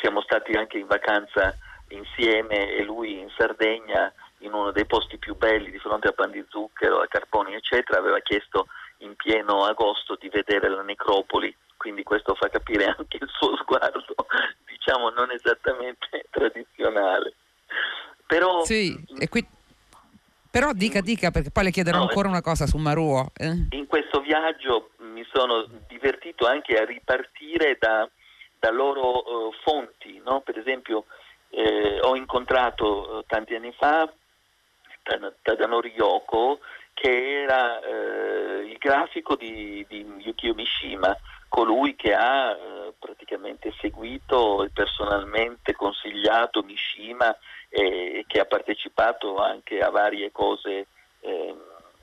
siamo 0.00 0.20
stati 0.20 0.52
anche 0.52 0.78
in 0.78 0.86
vacanza 0.86 1.56
insieme 1.88 2.70
e 2.72 2.82
lui 2.82 3.18
in 3.18 3.30
Sardegna 3.36 4.12
in 4.38 4.52
uno 4.52 4.72
dei 4.72 4.86
posti 4.86 5.16
più 5.16 5.34
belli 5.36 5.70
di 5.70 5.78
fronte 5.78 6.08
a 6.08 6.12
Pan 6.12 6.30
di 6.30 6.44
Zucchero, 6.48 7.00
a 7.00 7.08
Carponi 7.08 7.54
eccetera, 7.54 7.98
aveva 7.98 8.20
chiesto 8.20 8.66
in 8.98 9.14
pieno 9.16 9.64
agosto 9.64 10.16
di 10.18 10.28
vedere 10.28 10.68
la 10.68 10.82
necropoli, 10.82 11.54
quindi 11.84 12.02
questo 12.02 12.34
fa 12.34 12.48
capire 12.48 12.86
anche 12.86 13.18
il 13.20 13.28
suo 13.28 13.54
sguardo, 13.58 14.02
diciamo 14.66 15.10
non 15.10 15.30
esattamente 15.30 16.24
tradizionale. 16.32 17.34
Però, 18.26 18.64
sì, 18.64 18.98
qui... 19.28 19.46
Però 20.50 20.72
dica, 20.72 21.02
dica, 21.02 21.30
perché 21.30 21.50
poi 21.50 21.64
le 21.64 21.70
chiederò 21.70 21.98
no, 21.98 22.04
ancora 22.04 22.28
una 22.28 22.40
cosa 22.40 22.64
su 22.66 22.78
Maruo. 22.78 23.32
Eh? 23.36 23.66
In 23.72 23.86
questo 23.86 24.22
viaggio 24.22 24.92
mi 25.00 25.26
sono 25.30 25.68
divertito 25.86 26.46
anche 26.46 26.78
a 26.78 26.86
ripartire 26.86 27.76
da, 27.78 28.08
da 28.58 28.70
loro 28.70 29.48
uh, 29.48 29.52
fonti, 29.62 30.22
no? 30.24 30.40
per 30.40 30.56
esempio 30.56 31.04
eh, 31.50 31.98
ho 32.00 32.16
incontrato 32.16 33.18
uh, 33.18 33.24
tanti 33.26 33.54
anni 33.54 33.74
fa 33.76 34.10
Tadanori 35.42 35.92
Yoko 35.94 36.60
che 36.94 37.42
era 37.42 37.80
eh, 37.80 38.64
il 38.66 38.78
grafico 38.78 39.34
di, 39.34 39.84
di, 39.88 40.06
Yukio 40.18 40.54
Mishima, 40.54 41.14
colui 41.48 41.94
che 41.96 42.14
ha 42.14 42.52
eh, 42.52 42.92
praticamente 42.98 43.74
seguito 43.80 44.64
e 44.64 44.70
personalmente 44.70 45.74
consigliato 45.74 46.62
Mishima 46.62 47.36
e 47.68 48.24
che 48.26 48.40
ha 48.40 48.44
partecipato 48.44 49.36
anche 49.36 49.80
a 49.80 49.90
varie 49.90 50.30
cose 50.30 50.86
ehm, 51.20 51.60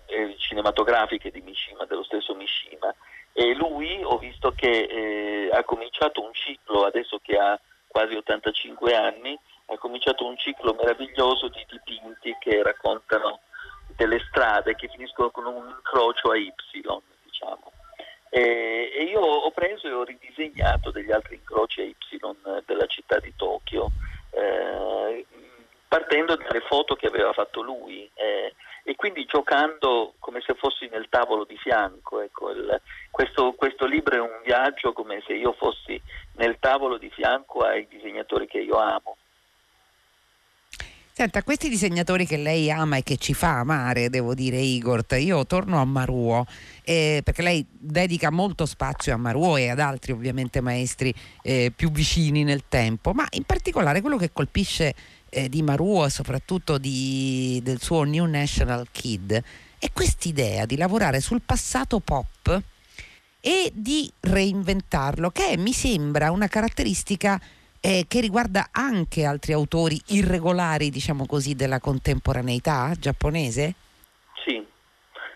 eh, 0.08 0.36
cinematografiche 0.38 1.32
di 1.32 1.42
Mishima, 1.42 1.86
dello 1.86 2.04
stesso 2.04 2.36
Mishima. 2.36 2.94
E 3.34 3.54
lui 3.56 4.02
ho 4.04 4.18
visto 4.18 4.52
che 4.52 4.68
eh, 4.70 5.50
ha 5.52 5.64
cominciato 5.64 6.22
un 6.22 6.34
ciclo, 6.34 6.84
adesso 6.84 7.20
che 7.24 7.38
ha 7.38 7.58
quasi 7.88 8.16
85 8.16 8.96
anni, 8.96 9.40
ha 9.68 9.78
cominciato 9.78 10.26
un 10.26 10.38
ciclo 10.38 10.74
meraviglioso 10.74 11.48
di 11.48 11.66
dipinti 11.70 12.36
che 12.40 12.62
raccontano 12.62 13.40
delle 13.96 14.20
strade 14.30 14.76
che 14.76 14.88
finiscono 14.88 15.30
con 15.30 15.46
un 15.46 15.68
incrocio 15.70 16.32
a 16.32 16.38
Y, 16.38 16.54
diciamo. 17.24 17.72
E, 18.30 18.92
e, 18.96 19.04
io 19.04 19.20
ho 19.20 19.52
preso 19.52 19.88
e 19.88 19.92
ho 19.92 20.04
ridisegnato 20.04 20.92
degli 20.92 21.12
altri 21.12 21.36
incroci 21.36 21.82
a 21.82 21.84
Y 21.84 21.96
della 22.66 22.86
città 22.86 23.20
di 23.20 23.34
Tokyo, 23.36 23.92
eh, 24.32 25.26
partendo 25.88 26.36
dalle 26.36 26.62
foto 26.62 26.96
che 26.96 27.08
aveva 27.08 27.34
fatto 27.34 27.62
lui 27.62 28.10
eh, 28.14 28.54
e 28.84 28.96
quindi 28.96 29.26
giocando 29.26 30.14
come 30.20 30.42
se 30.42 30.54
fossi 30.56 30.88
nel 30.90 31.08
tavolo 31.10 31.44
di 31.44 31.58
fianco. 31.58 32.22
Ecco, 32.22 32.52
il, 32.52 32.82
questo, 33.10 33.54
questo 33.54 33.86
libro 33.86 34.16
è 34.16 34.20
un 34.20 34.42
viaggio 34.44 34.94
come 34.94 35.22
se 35.26 35.34
io 35.34 35.54
fossi 35.54 36.02
nel 36.36 36.58
tavolo 36.60 36.98
di 36.98 37.10
fianco 37.10 37.60
ai 37.60 37.88
disegnatori 37.88 38.48
che 38.48 38.60
io 38.60 38.78
amo. 38.78 39.18
Senta, 41.14 41.44
questi 41.44 41.68
disegnatori 41.68 42.26
che 42.26 42.38
lei 42.38 42.72
ama 42.72 42.96
e 42.96 43.04
che 43.04 43.18
ci 43.18 43.34
fa 43.34 43.60
amare, 43.60 44.10
devo 44.10 44.34
dire 44.34 44.58
Igor, 44.58 45.06
io 45.18 45.46
torno 45.46 45.82
a 45.82 45.84
Maruo 45.84 46.46
eh, 46.86 47.20
perché 47.22 47.42
lei 47.42 47.66
dedica 47.70 48.32
molto 48.32 48.66
spazio 48.66 49.14
a 49.14 49.18
Maruo 49.18 49.58
e 49.58 49.68
ad 49.68 49.80
altri 49.80 50.14
ovviamente 50.14 50.62
maestri 50.62 51.14
eh, 51.44 51.74
più 51.76 51.92
vicini 51.92 52.46
nel 52.46 52.64
tempo, 52.70 53.12
ma 53.12 53.28
in 53.32 53.44
particolare 53.44 54.00
quello 54.00 54.16
che 54.16 54.32
colpisce 54.32 54.96
eh, 55.28 55.50
di 55.50 55.62
Maruo 55.62 56.06
e 56.06 56.10
soprattutto 56.10 56.78
di, 56.78 57.60
del 57.62 57.82
suo 57.82 58.04
New 58.04 58.26
National 58.26 58.88
Kid 58.90 59.44
è 59.78 59.92
quest'idea 59.92 60.66
di 60.66 60.78
lavorare 60.78 61.20
sul 61.20 61.42
passato 61.46 62.00
pop 62.00 62.62
e 63.42 63.72
di 63.76 64.10
reinventarlo, 64.22 65.30
che 65.30 65.58
mi 65.58 65.74
sembra 65.74 66.32
una 66.32 66.48
caratteristica 66.48 67.38
eh, 67.82 68.06
che 68.08 68.22
riguarda 68.22 68.70
anche 68.72 69.26
altri 69.26 69.54
autori 69.54 70.00
irregolari, 70.10 70.90
diciamo 70.90 71.26
così, 71.26 71.56
della 71.56 71.80
contemporaneità 71.80 72.92
giapponese? 72.98 73.74
Sì, 74.46 74.64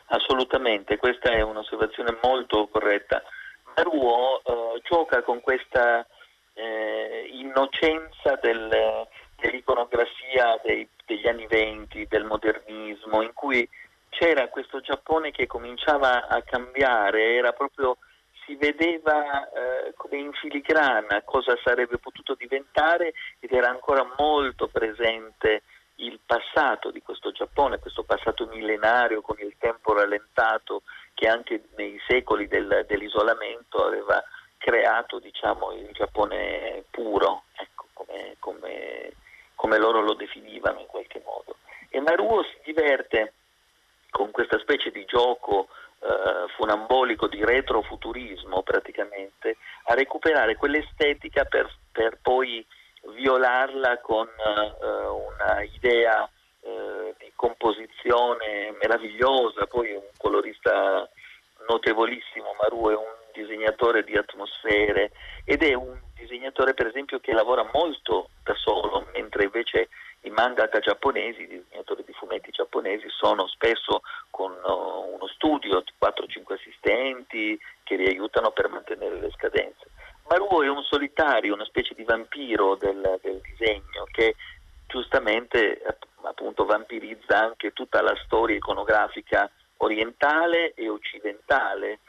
assolutamente, 0.08 0.98
questa 0.98 1.32
è 1.32 1.42
un'osservazione 1.42 2.18
molto 2.22 2.68
corretta. 2.68 3.24
Maruo 3.76 4.42
eh, 4.44 4.82
gioca 4.84 5.24
con 5.24 5.42
questa 5.42 6.06
eh, 6.54 7.30
innocenza 7.34 8.40
del, 8.42 9.08
dell'iconografia 9.38 10.60
dei, 10.64 10.88
degli 11.06 11.28
anni 11.28 11.48
venti, 11.48 12.06
del 12.08 12.24
modernismo, 12.26 13.22
in 13.22 13.34
cui 13.34 13.68
c'era 14.10 14.48
questo 14.48 14.80
Giappone 14.80 15.32
che 15.32 15.48
cominciava 15.48 16.28
a 16.28 16.42
cambiare, 16.44 17.36
era 17.36 17.52
proprio 17.52 17.98
si 18.46 18.56
vedeva 18.56 19.50
eh, 19.50 19.94
come 19.96 20.18
in 20.18 20.32
filigrana 20.34 21.22
cosa 21.24 21.58
sarebbe 21.64 21.98
potuto 21.98 22.36
diventare 22.36 23.14
ed 23.40 23.52
era 23.52 23.70
ancora 23.70 24.08
molto 24.18 24.68
presente 24.68 25.64
il 25.96 26.20
passato 26.26 26.92
di 26.92 27.02
questo 27.02 27.32
Giappone, 27.32 27.80
questo 27.80 28.04
passato 28.04 28.46
millenario 28.48 29.22
con 29.22 29.38
il 29.40 29.56
tempo 29.58 29.94
rallentato 29.94 30.84
che 31.14 31.28
anche 31.28 31.70
nei 31.76 32.00
secoli 32.06 32.48
del, 32.48 32.86
dell'isolamento 32.88 33.86
aveva 33.86 34.22
creato 34.58 35.20
diciamo, 35.20 35.72
il 35.72 35.90
Giappone 35.92 36.84
puro, 36.90 37.44
ecco, 37.56 37.88
come, 37.94 38.36
come, 38.40 39.14
come 39.56 39.78
loro 39.78 40.02
lo 40.02 40.14
definivano 40.14 40.80
in 40.80 40.88
qualche 40.88 41.22
modo. 41.24 41.58
E 41.90 42.02
Maruo 42.02 42.44
si 42.44 42.60
diverte 42.66 43.34
con 44.10 44.32
questa 44.32 44.60
specie 44.60 44.92
di 44.92 45.06
gioco 45.06 45.68
eh, 46.06 46.48
funambolico 46.56 47.28
di 47.28 47.44
retrofuturismo 47.44 48.62
praticamente, 48.62 49.58
a 49.86 49.96
recuperare 49.96 50.56
quell'estetica 50.56 51.46
per, 51.46 51.68
per 51.92 52.20
poi 52.22 52.66
violarla 53.16 54.00
con 54.00 54.28
eh, 54.28 54.86
una 54.86 55.62
idea 55.64 56.30
eh, 56.62 57.16
di 57.18 57.32
composizione 57.36 58.76
meravigliosa, 58.80 59.66
poi 59.66 59.94
un 59.94 60.10
colorista 60.18 61.10
notevolissimo, 61.68 62.56
Maru 62.62 62.90
è 62.90 62.96
un 62.96 63.14
disegnatore 63.34 64.04
di 64.04 64.16
atmosfere 64.16 65.12
ed 65.44 65.64
è 65.64 65.74
un 65.74 66.00
disegnatore 66.16 66.74
per 66.74 66.88
esempio 66.88 67.20
che 67.20 67.34
lavora 67.34 67.68
molto 67.74 68.30
da 68.44 68.54
solo, 68.56 69.08
mentre 69.14 69.46
invece 69.46 69.90
i 70.26 70.30
mangaka 70.32 70.80
giapponesi, 70.80 71.44
i 71.44 71.48
disegnatori 71.48 72.04
di 72.06 72.14
fumetti 72.14 72.52
giapponesi 72.52 73.08
sono 73.10 73.48
spesso 73.48 74.02
con 74.30 74.52
uh, 74.52 75.14
uno 75.14 75.28
studio 75.28 75.82
di 75.82 75.94
4-5 76.02 76.54
assistenti 76.54 77.58
che 77.84 77.96
li 77.96 78.08
aiutano 78.08 78.52
per 78.52 78.70
mantenere 78.70 79.20
le 79.20 79.32
scadenze. 79.32 79.86
Maruo 80.28 80.64
è 80.64 80.68
un 80.68 80.82
solitario, 80.84 81.54
una 81.54 81.66
specie 81.66 81.94
di 81.94 82.04
vampiro 82.04 82.76
del, 82.76 83.20
del 83.22 83.40
disegno 83.42 84.06
che 84.12 84.36
giustamente 84.88 85.82
appunto 86.24 86.66
vampirizza 86.66 87.38
anche 87.40 87.74
tutta 87.74 88.02
la 88.02 88.16
storia 88.26 88.56
iconografica 88.56 89.50
orientale 89.78 90.74
e 90.74 90.90
occidentale. 90.90 92.00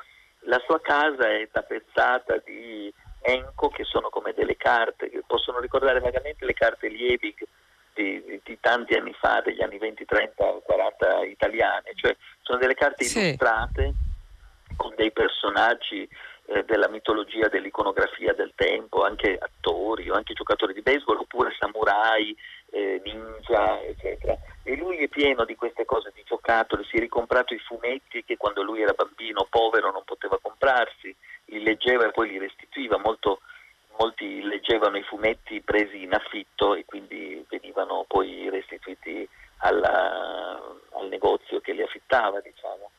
La 0.40 0.60
sua 0.64 0.80
casa 0.80 1.28
è 1.30 1.48
tappezzata 1.50 2.38
di 2.38 2.92
enco 3.20 3.68
che 3.68 3.84
sono 3.84 4.08
come 4.08 4.32
delle 4.32 4.56
carte 4.56 5.10
che 5.10 5.22
possono 5.26 5.58
ricordare 5.58 6.00
vagamente 6.00 6.46
le 6.46 6.54
carte 6.54 6.88
Liebig 6.88 7.44
di, 7.96 8.40
di, 8.44 8.58
tanti 8.60 8.94
anni 8.94 9.14
fa, 9.14 9.40
degli 9.40 9.62
anni 9.62 9.78
20, 9.78 10.04
30, 10.04 10.44
40 10.62 11.24
italiane, 11.24 11.92
cioè 11.94 12.14
sono 12.42 12.58
delle 12.58 12.74
carte 12.74 13.04
sì. 13.04 13.18
illustrate 13.18 13.94
con 14.76 14.92
dei 14.94 15.10
personaggi 15.10 16.06
eh, 16.48 16.64
della 16.64 16.88
mitologia, 16.88 17.48
dell'iconografia 17.48 18.34
del 18.34 18.52
tempo, 18.54 19.02
anche 19.02 19.38
attori 19.40 20.10
o 20.10 20.14
anche 20.14 20.34
giocatori 20.34 20.74
di 20.74 20.82
baseball 20.82 21.18
oppure 21.18 21.56
samurai, 21.58 22.36
eh, 22.70 23.00
ninja, 23.02 23.80
eccetera. 23.82 24.36
E 24.62 24.76
lui 24.76 24.98
è 24.98 25.08
pieno 25.08 25.44
di 25.44 25.54
queste 25.54 25.86
cose 25.86 26.12
di 26.14 26.22
giocattoli, 26.24 26.84
si 26.84 26.96
è 26.96 27.00
ricomprato 27.00 27.54
i 27.54 27.58
fumetti 27.58 28.24
che 28.24 28.36
quando 28.36 28.62
lui 28.62 28.82
era 28.82 28.92
bambino 28.92 29.46
povero 29.48 29.90
non 29.90 30.02
poteva 30.04 30.38
comprarsi, 30.40 31.14
li 31.46 31.62
leggeva 31.62 32.06
e 32.06 32.10
poi 32.10 32.28
li 32.28 32.38
restituiva 32.38 32.98
molto 32.98 33.40
molti 33.98 34.42
leggevano 34.42 34.96
i 34.96 35.02
fumetti 35.02 35.60
presi 35.60 36.02
in 36.02 36.14
affitto 36.14 36.74
e 36.74 36.84
quindi 36.84 37.44
venivano 37.48 38.04
poi 38.06 38.48
restituiti 38.50 39.28
alla, 39.58 40.60
al 40.92 41.08
negozio 41.08 41.60
che 41.60 41.72
li 41.72 41.82
affittava, 41.82 42.40
diciamo. 42.40 42.90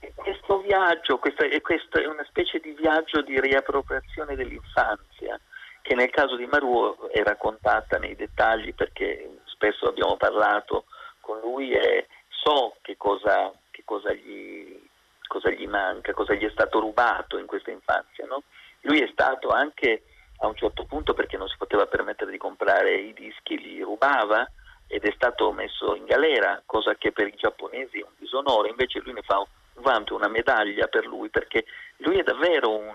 E 0.00 0.12
questo 0.14 0.60
viaggio, 0.60 1.18
questa, 1.18 1.44
e 1.44 1.60
questo 1.60 1.98
è 1.98 2.06
una 2.06 2.24
specie 2.24 2.58
di 2.58 2.72
viaggio 2.72 3.22
di 3.22 3.40
riappropriazione 3.40 4.36
dell'infanzia, 4.36 5.40
che 5.80 5.94
nel 5.94 6.10
caso 6.10 6.36
di 6.36 6.46
Maruo 6.46 7.08
è 7.08 7.22
raccontata 7.22 7.98
nei 7.98 8.14
dettagli 8.14 8.74
perché 8.74 9.38
spesso 9.44 9.86
abbiamo 9.86 10.16
parlato 10.16 10.84
con 11.20 11.40
lui 11.40 11.72
e 11.72 12.06
so 12.28 12.76
che 12.82 12.96
cosa, 12.96 13.52
che 13.70 13.82
cosa, 13.84 14.12
gli, 14.12 14.78
cosa 15.26 15.50
gli, 15.50 15.66
manca, 15.66 16.12
cosa 16.12 16.34
gli 16.34 16.44
è 16.44 16.50
stato 16.50 16.80
rubato 16.80 17.38
in 17.38 17.46
questa 17.46 17.70
infanzia. 17.70 18.26
No? 18.26 18.42
Lui 18.82 19.00
è 19.00 19.08
stato 19.10 19.48
anche 19.48 20.02
a 20.44 20.48
un 20.48 20.56
certo 20.56 20.84
punto 20.84 21.14
perché 21.14 21.36
non 21.36 21.48
si 21.48 21.56
poteva 21.56 21.86
permettere 21.86 22.30
di 22.30 22.38
comprare 22.38 22.94
i 22.94 23.12
dischi, 23.12 23.58
li 23.58 23.80
rubava 23.80 24.48
ed 24.86 25.04
è 25.04 25.12
stato 25.14 25.50
messo 25.52 25.94
in 25.94 26.04
galera, 26.04 26.62
cosa 26.66 26.94
che 26.94 27.12
per 27.12 27.26
i 27.26 27.34
giapponesi 27.36 27.98
è 27.98 28.04
un 28.04 28.12
disonore, 28.18 28.68
invece 28.68 29.00
lui 29.00 29.14
ne 29.14 29.22
fa 29.22 29.38
un 29.38 29.46
vanto, 29.82 30.14
una 30.14 30.28
medaglia 30.28 30.86
per 30.86 31.06
lui 31.06 31.30
perché 31.30 31.64
lui 31.98 32.18
è 32.18 32.22
davvero 32.22 32.70
un, 32.70 32.94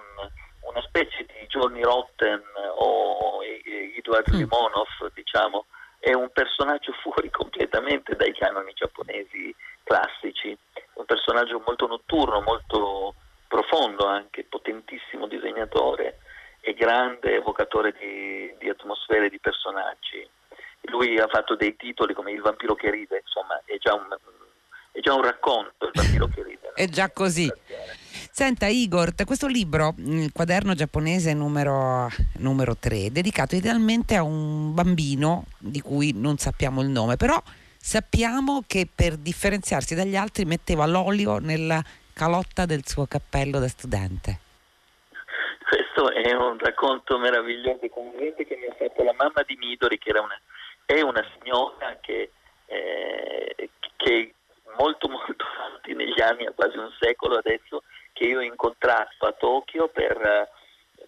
una 0.61 0.81
specie 0.81 1.25
di 1.25 1.47
Johnny 1.47 1.81
Rotten 1.81 2.41
o 2.77 3.43
Edward 3.43 4.31
mm. 4.31 4.37
Limonov, 4.37 5.11
diciamo, 5.13 5.65
è 5.99 6.13
un 6.13 6.29
personaggio 6.29 6.93
fuori 7.01 7.29
completamente 7.29 8.15
dai 8.15 8.33
canoni 8.33 8.71
giapponesi 8.73 9.53
classici, 9.83 10.55
un 10.93 11.05
personaggio 11.05 11.61
molto 11.65 11.87
notturno, 11.87 12.41
molto 12.41 13.15
profondo 13.47 14.05
anche, 14.05 14.45
potentissimo 14.47 15.25
disegnatore 15.25 16.19
e 16.61 16.73
grande 16.73 17.35
evocatore 17.35 17.93
di, 17.93 18.53
di 18.59 18.69
atmosfere 18.69 19.27
e 19.27 19.29
di 19.29 19.39
personaggi. 19.39 20.27
Lui 20.83 21.19
ha 21.19 21.27
fatto 21.27 21.55
dei 21.55 21.75
titoli 21.75 22.13
come 22.13 22.31
Il 22.31 22.41
vampiro 22.41 22.75
che 22.75 22.89
ride, 22.89 23.21
insomma 23.23 23.61
è 23.65 23.77
già 23.77 23.93
un, 23.93 24.07
è 24.91 24.99
già 24.99 25.13
un 25.13 25.23
racconto 25.23 25.85
il 25.85 25.91
vampiro 25.93 26.27
che 26.27 26.43
ride. 26.43 26.71
è 26.79 26.87
già 26.87 27.09
così. 27.09 27.51
Senta 28.31 28.67
Igor, 28.67 29.13
questo 29.25 29.47
libro, 29.47 29.93
il 29.97 30.31
quaderno 30.31 30.73
giapponese 30.73 31.33
numero, 31.33 32.09
numero 32.37 32.77
3, 32.77 33.11
dedicato 33.11 33.55
idealmente 33.55 34.15
a 34.15 34.23
un 34.23 34.73
bambino 34.73 35.45
di 35.57 35.81
cui 35.81 36.13
non 36.15 36.37
sappiamo 36.37 36.81
il 36.81 36.87
nome, 36.87 37.17
però 37.17 37.41
sappiamo 37.77 38.63
che 38.65 38.87
per 38.93 39.17
differenziarsi 39.17 39.93
dagli 39.93 40.15
altri 40.15 40.45
metteva 40.45 40.85
l'olio 40.85 41.39
nella 41.39 41.83
calotta 42.13 42.65
del 42.65 42.87
suo 42.87 43.07
cappello 43.07 43.59
da 43.59 43.67
studente. 43.67 44.39
Questo 45.99 46.17
è 46.17 46.33
un 46.33 46.57
racconto 46.57 47.17
meraviglioso 47.17 47.81
e 47.81 47.89
commovente 47.89 48.45
che 48.45 48.55
mi 48.55 48.67
ha 48.67 48.73
fatto 48.73 49.03
la 49.03 49.13
mamma 49.17 49.43
di 49.45 49.57
Midori, 49.57 49.97
che 49.97 50.17
una, 50.17 50.39
è 50.85 51.01
una 51.01 51.25
signora 51.33 51.97
che, 51.99 52.31
eh, 52.67 53.69
che 53.97 54.33
molto 54.77 55.09
molto 55.09 55.43
avanti 55.57 55.93
negli 55.93 56.21
anni, 56.21 56.45
ha 56.45 56.53
quasi 56.53 56.77
un 56.77 56.89
secolo 56.97 57.35
adesso, 57.35 57.83
che 58.13 58.23
io 58.23 58.37
ho 58.37 58.43
incontrato 58.43 59.25
a 59.25 59.33
Tokyo 59.33 59.89
per, 59.89 60.49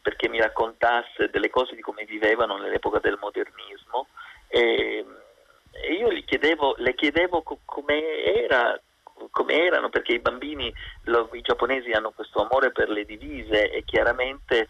perché 0.02 0.28
mi 0.28 0.42
raccontasse 0.42 1.30
delle 1.30 1.50
cose 1.50 1.74
di 1.74 1.82
come 1.82 2.04
vivevano 2.04 2.58
nell'epoca 2.58 3.00
del 3.00 3.18
modernismo. 3.18 4.08
E, 4.50 5.06
e 5.72 5.94
io 5.94 6.10
chiedevo, 6.26 6.76
le 6.80 6.96
chiedevo 6.96 7.44
come, 7.64 8.24
era, 8.26 8.78
come 9.30 9.54
erano, 9.54 9.88
perché 9.88 10.12
i 10.12 10.20
bambini, 10.20 10.70
lo, 11.04 11.30
i 11.32 11.42
giapponesi 11.42 11.92
hanno 11.92 12.12
questo 12.12 12.42
amore 12.42 12.74
per 12.74 12.90
le 12.90 13.06
divise 13.06 13.72
e 13.72 13.86
chiaramente 13.86 14.68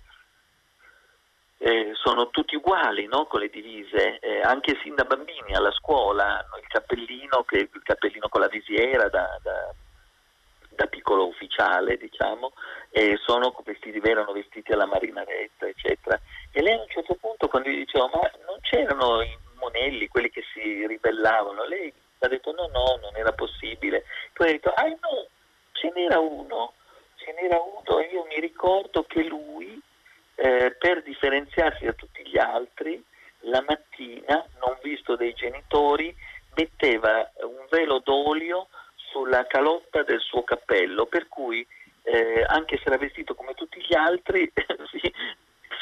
eh, 1.63 1.91
sono 1.93 2.29
tutti 2.29 2.55
uguali 2.55 3.05
no? 3.05 3.25
con 3.25 3.39
le 3.39 3.49
divise, 3.49 4.19
eh, 4.19 4.41
anche 4.41 4.79
sin 4.81 4.95
da 4.95 5.03
bambini 5.03 5.53
alla 5.53 5.71
scuola 5.71 6.39
hanno 6.39 6.57
il 6.57 6.67
cappellino, 6.67 7.43
che, 7.43 7.57
il 7.57 7.81
cappellino 7.83 8.27
con 8.29 8.41
la 8.41 8.47
visiera 8.47 9.07
da, 9.09 9.39
da 9.41 9.73
da 10.81 10.87
piccolo 10.87 11.27
ufficiale, 11.27 11.97
diciamo, 11.97 12.53
e 12.89 13.17
sono 13.23 13.53
vestiti, 13.63 13.99
erano 14.03 14.31
vestiti 14.31 14.71
alla 14.71 14.85
marinaretta, 14.85 15.67
eccetera. 15.67 16.19
E 16.51 16.61
lei 16.61 16.73
a 16.73 16.81
un 16.81 16.87
certo 16.87 17.15
punto, 17.15 17.47
quando 17.47 17.69
gli 17.69 17.77
dicevo, 17.77 18.07
ma 18.07 18.31
non 18.47 18.57
c'erano 18.61 19.21
i 19.21 19.37
monelli, 19.59 20.07
quelli 20.07 20.29
che 20.29 20.43
si 20.53 20.85
ribellavano, 20.87 21.65
lei 21.65 21.93
ha 22.19 22.27
detto 22.27 22.51
no, 22.51 22.67
no, 22.67 22.99
non 23.01 23.15
era 23.15 23.31
possibile. 23.33 24.05
Poi 24.33 24.47
ha 24.47 24.51
detto, 24.51 24.73
ah 24.73 24.87
no, 24.87 25.27
ce 25.73 25.91
n'era 25.93 26.19
uno, 26.19 26.73
ce 27.15 27.31
n'era 27.33 27.59
uno, 27.59 27.99
io 27.99 28.25
mi 28.25 28.39
ricordo 28.39 29.03
che 29.03 29.23
lui, 29.23 29.79
eh, 30.41 30.75
per 30.77 31.03
differenziarsi 31.03 31.85
da 31.85 31.93
tutti 31.93 32.25
gli 32.27 32.39
altri, 32.39 33.01
la 33.41 33.63
mattina, 33.67 34.43
non 34.59 34.75
visto 34.81 35.15
dai 35.15 35.33
genitori, 35.33 36.15
metteva 36.55 37.31
un 37.43 37.67
velo 37.69 37.99
d'olio 37.99 38.67
sulla 38.95 39.45
calotta 39.45 40.01
del 40.01 40.19
suo 40.19 40.43
cappello, 40.43 41.05
per 41.05 41.27
cui 41.27 41.65
eh, 42.03 42.43
anche 42.47 42.77
se 42.77 42.83
era 42.85 42.97
vestito 42.97 43.35
come 43.35 43.53
tutti 43.53 43.79
gli 43.87 43.93
altri 43.93 44.51
si, 44.89 44.99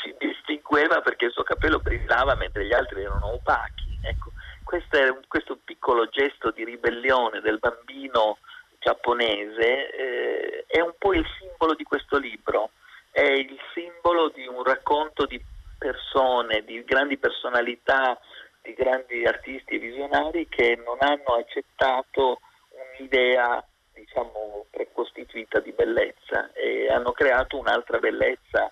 si, 0.03 0.15
distingueva 0.17 0.99
perché 0.99 1.25
il 1.25 1.31
suo 1.31 1.43
cappello 1.43 1.79
brillava 1.79 2.35
mentre 2.35 2.65
gli 2.65 2.73
altri 2.73 3.03
erano 3.03 3.33
opachi. 3.33 3.97
Ecco, 4.03 4.31
questo, 4.65 4.97
è 4.97 5.09
un, 5.09 5.21
questo 5.29 5.57
piccolo 5.63 6.09
gesto 6.09 6.51
di 6.51 6.65
ribellione 6.65 7.39
del 7.39 7.59
bambino 7.59 8.39
giapponese 8.79 9.91
eh, 9.91 10.65
è 10.67 10.81
un 10.81 10.93
po' 10.97 11.13
il 11.13 11.25
simbolo 11.37 11.75
di 11.75 11.83
questo 11.83 12.17
libro, 12.17 12.71
è 13.11 13.21
il 13.21 13.57
simbolo 13.73 14.29
di 14.29 14.45
un 14.47 14.63
racconto 14.63 15.25
di 15.25 15.41
persone, 15.77 16.63
di 16.63 16.83
grandi 16.83 17.17
personalità, 17.17 18.19
di 18.61 18.73
grandi 18.73 19.25
artisti 19.25 19.75
e 19.75 19.79
visionari 19.79 20.47
che 20.47 20.79
non 20.83 20.97
hanno 20.99 21.35
accettato 21.39 22.39
un'idea 22.69 23.63
diciamo 23.93 24.65
precostituita 24.69 25.59
di 25.59 25.71
bellezza 25.71 26.51
e 26.53 26.87
hanno 26.87 27.11
creato 27.11 27.57
un'altra 27.57 27.99
bellezza 27.99 28.71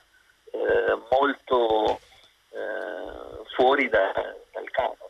eh, 0.52 0.98
molto 1.12 2.00
eh, 2.50 3.44
fuori 3.56 3.90
da, 3.90 4.12
dal 4.52 4.70
canone. 4.72 5.07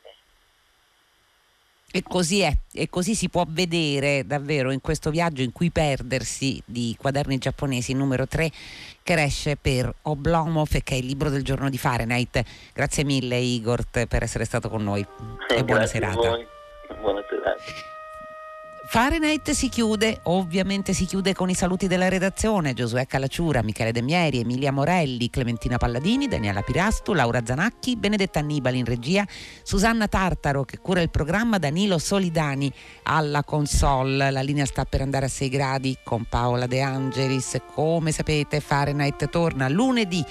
E 1.90 2.04
così 2.04 2.42
è, 2.42 2.54
e 2.74 2.90
così 2.90 3.16
si 3.16 3.30
può 3.30 3.46
vedere 3.48 4.26
davvero 4.26 4.72
in 4.72 4.82
questo 4.82 5.10
viaggio 5.10 5.42
in 5.42 5.54
cui 5.54 5.72
perdersi 5.72 6.62
di 6.66 6.96
quaderni 7.00 7.38
giapponesi 7.38 7.94
numero 7.94 8.28
3 8.28 8.52
che 9.04 9.24
esce 9.24 9.56
per 9.56 9.94
Oblomov 10.02 10.68
che 10.84 10.96
è 10.96 10.98
il 10.98 11.06
libro 11.06 11.30
del 11.30 11.44
giorno 11.44 11.70
di 11.70 11.78
Fahrenheit. 11.78 12.44
Grazie 12.74 13.06
mille 13.06 13.38
Igor 13.38 13.86
per 13.90 14.22
essere 14.22 14.44
stato 14.44 14.70
con 14.70 14.84
noi 14.84 15.06
e 15.48 15.64
buona 15.64 15.86
serata. 15.86 16.56
Fahrenheit 18.90 19.52
si 19.52 19.68
chiude, 19.68 20.22
ovviamente 20.24 20.94
si 20.94 21.06
chiude 21.06 21.34
con 21.34 21.50
i 21.50 21.54
saluti 21.54 21.88
della 21.88 22.08
redazione, 22.08 22.74
Giosuè 22.74 23.06
Calacciura, 23.06 23.62
Michele 23.62 23.92
Demieri, 23.92 24.40
Emilia 24.40 24.72
Morelli, 24.72 25.30
Clementina 25.30 25.76
Palladini, 25.76 26.30
Daniela 26.30 26.62
Pirastu, 26.62 27.12
Laura 27.12 27.42
Zanacchi, 27.44 27.98
Benedetta 27.98 28.40
Annibali 28.40 28.78
in 28.78 28.86
regia, 28.86 29.28
Susanna 29.62 30.08
Tartaro 30.08 30.64
che 30.64 30.80
cura 30.80 31.02
il 31.02 31.10
programma, 31.10 31.58
Danilo 31.58 31.98
Solidani 31.98 32.72
alla 33.04 33.44
console. 33.44 34.32
La 34.32 34.42
linea 34.42 34.66
sta 34.66 34.86
per 34.86 35.02
andare 35.02 35.26
a 35.26 35.30
6 35.30 35.50
gradi 35.50 35.98
con 36.02 36.24
Paola 36.24 36.66
De 36.66 36.80
Angelis. 36.80 37.58
Come 37.74 38.14
sapete 38.14 38.62
Fahrenheit 38.62 39.30
torna 39.30 39.68
lunedì 39.68 40.24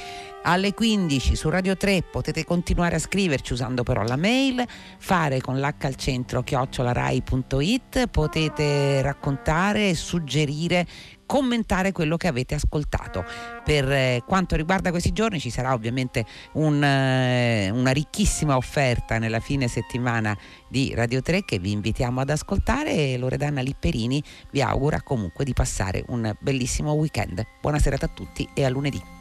alle 0.46 0.74
15 0.74 1.35
su 1.35 1.48
Radio 1.48 1.76
3 1.76 2.04
potete 2.11 2.44
continuare 2.44 2.96
a 2.96 3.00
scriverci 3.00 3.52
usando 3.52 3.82
però 3.82 4.02
la 4.02 4.16
mail, 4.16 4.64
fare 4.98 5.40
con 5.40 5.59
l'H 5.59 5.85
al 5.85 5.96
centro 5.96 6.42
chiocciolarai.it, 6.42 8.06
potete 8.06 9.02
raccontare, 9.02 9.94
suggerire 9.94 10.87
commentare 11.26 11.90
quello 11.90 12.16
che 12.16 12.28
avete 12.28 12.54
ascoltato. 12.54 13.24
Per 13.64 13.90
eh, 13.90 14.22
quanto 14.24 14.54
riguarda 14.54 14.90
questi 14.90 15.12
giorni 15.12 15.40
ci 15.40 15.50
sarà 15.50 15.72
ovviamente 15.72 16.24
un, 16.52 16.82
eh, 16.82 17.68
una 17.70 17.90
ricchissima 17.90 18.56
offerta 18.56 19.18
nella 19.18 19.40
fine 19.40 19.66
settimana 19.66 20.37
di 20.68 20.94
Radio 20.94 21.22
3 21.22 21.44
che 21.44 21.59
vi 21.59 21.72
invitiamo 21.72 22.20
ad 22.20 22.30
ascoltare 22.30 22.94
e 22.94 23.18
Loredana 23.18 23.61
Lipperini 23.61 24.22
vi 24.52 24.62
augura 24.62 25.02
comunque 25.02 25.44
di 25.44 25.52
passare 25.52 26.04
un 26.09 26.32
bellissimo 26.38 26.92
weekend. 26.92 27.44
Buona 27.61 27.80
serata 27.80 28.06
a 28.06 28.11
tutti 28.14 28.48
e 28.54 28.64
a 28.64 28.68
lunedì. 28.68 29.15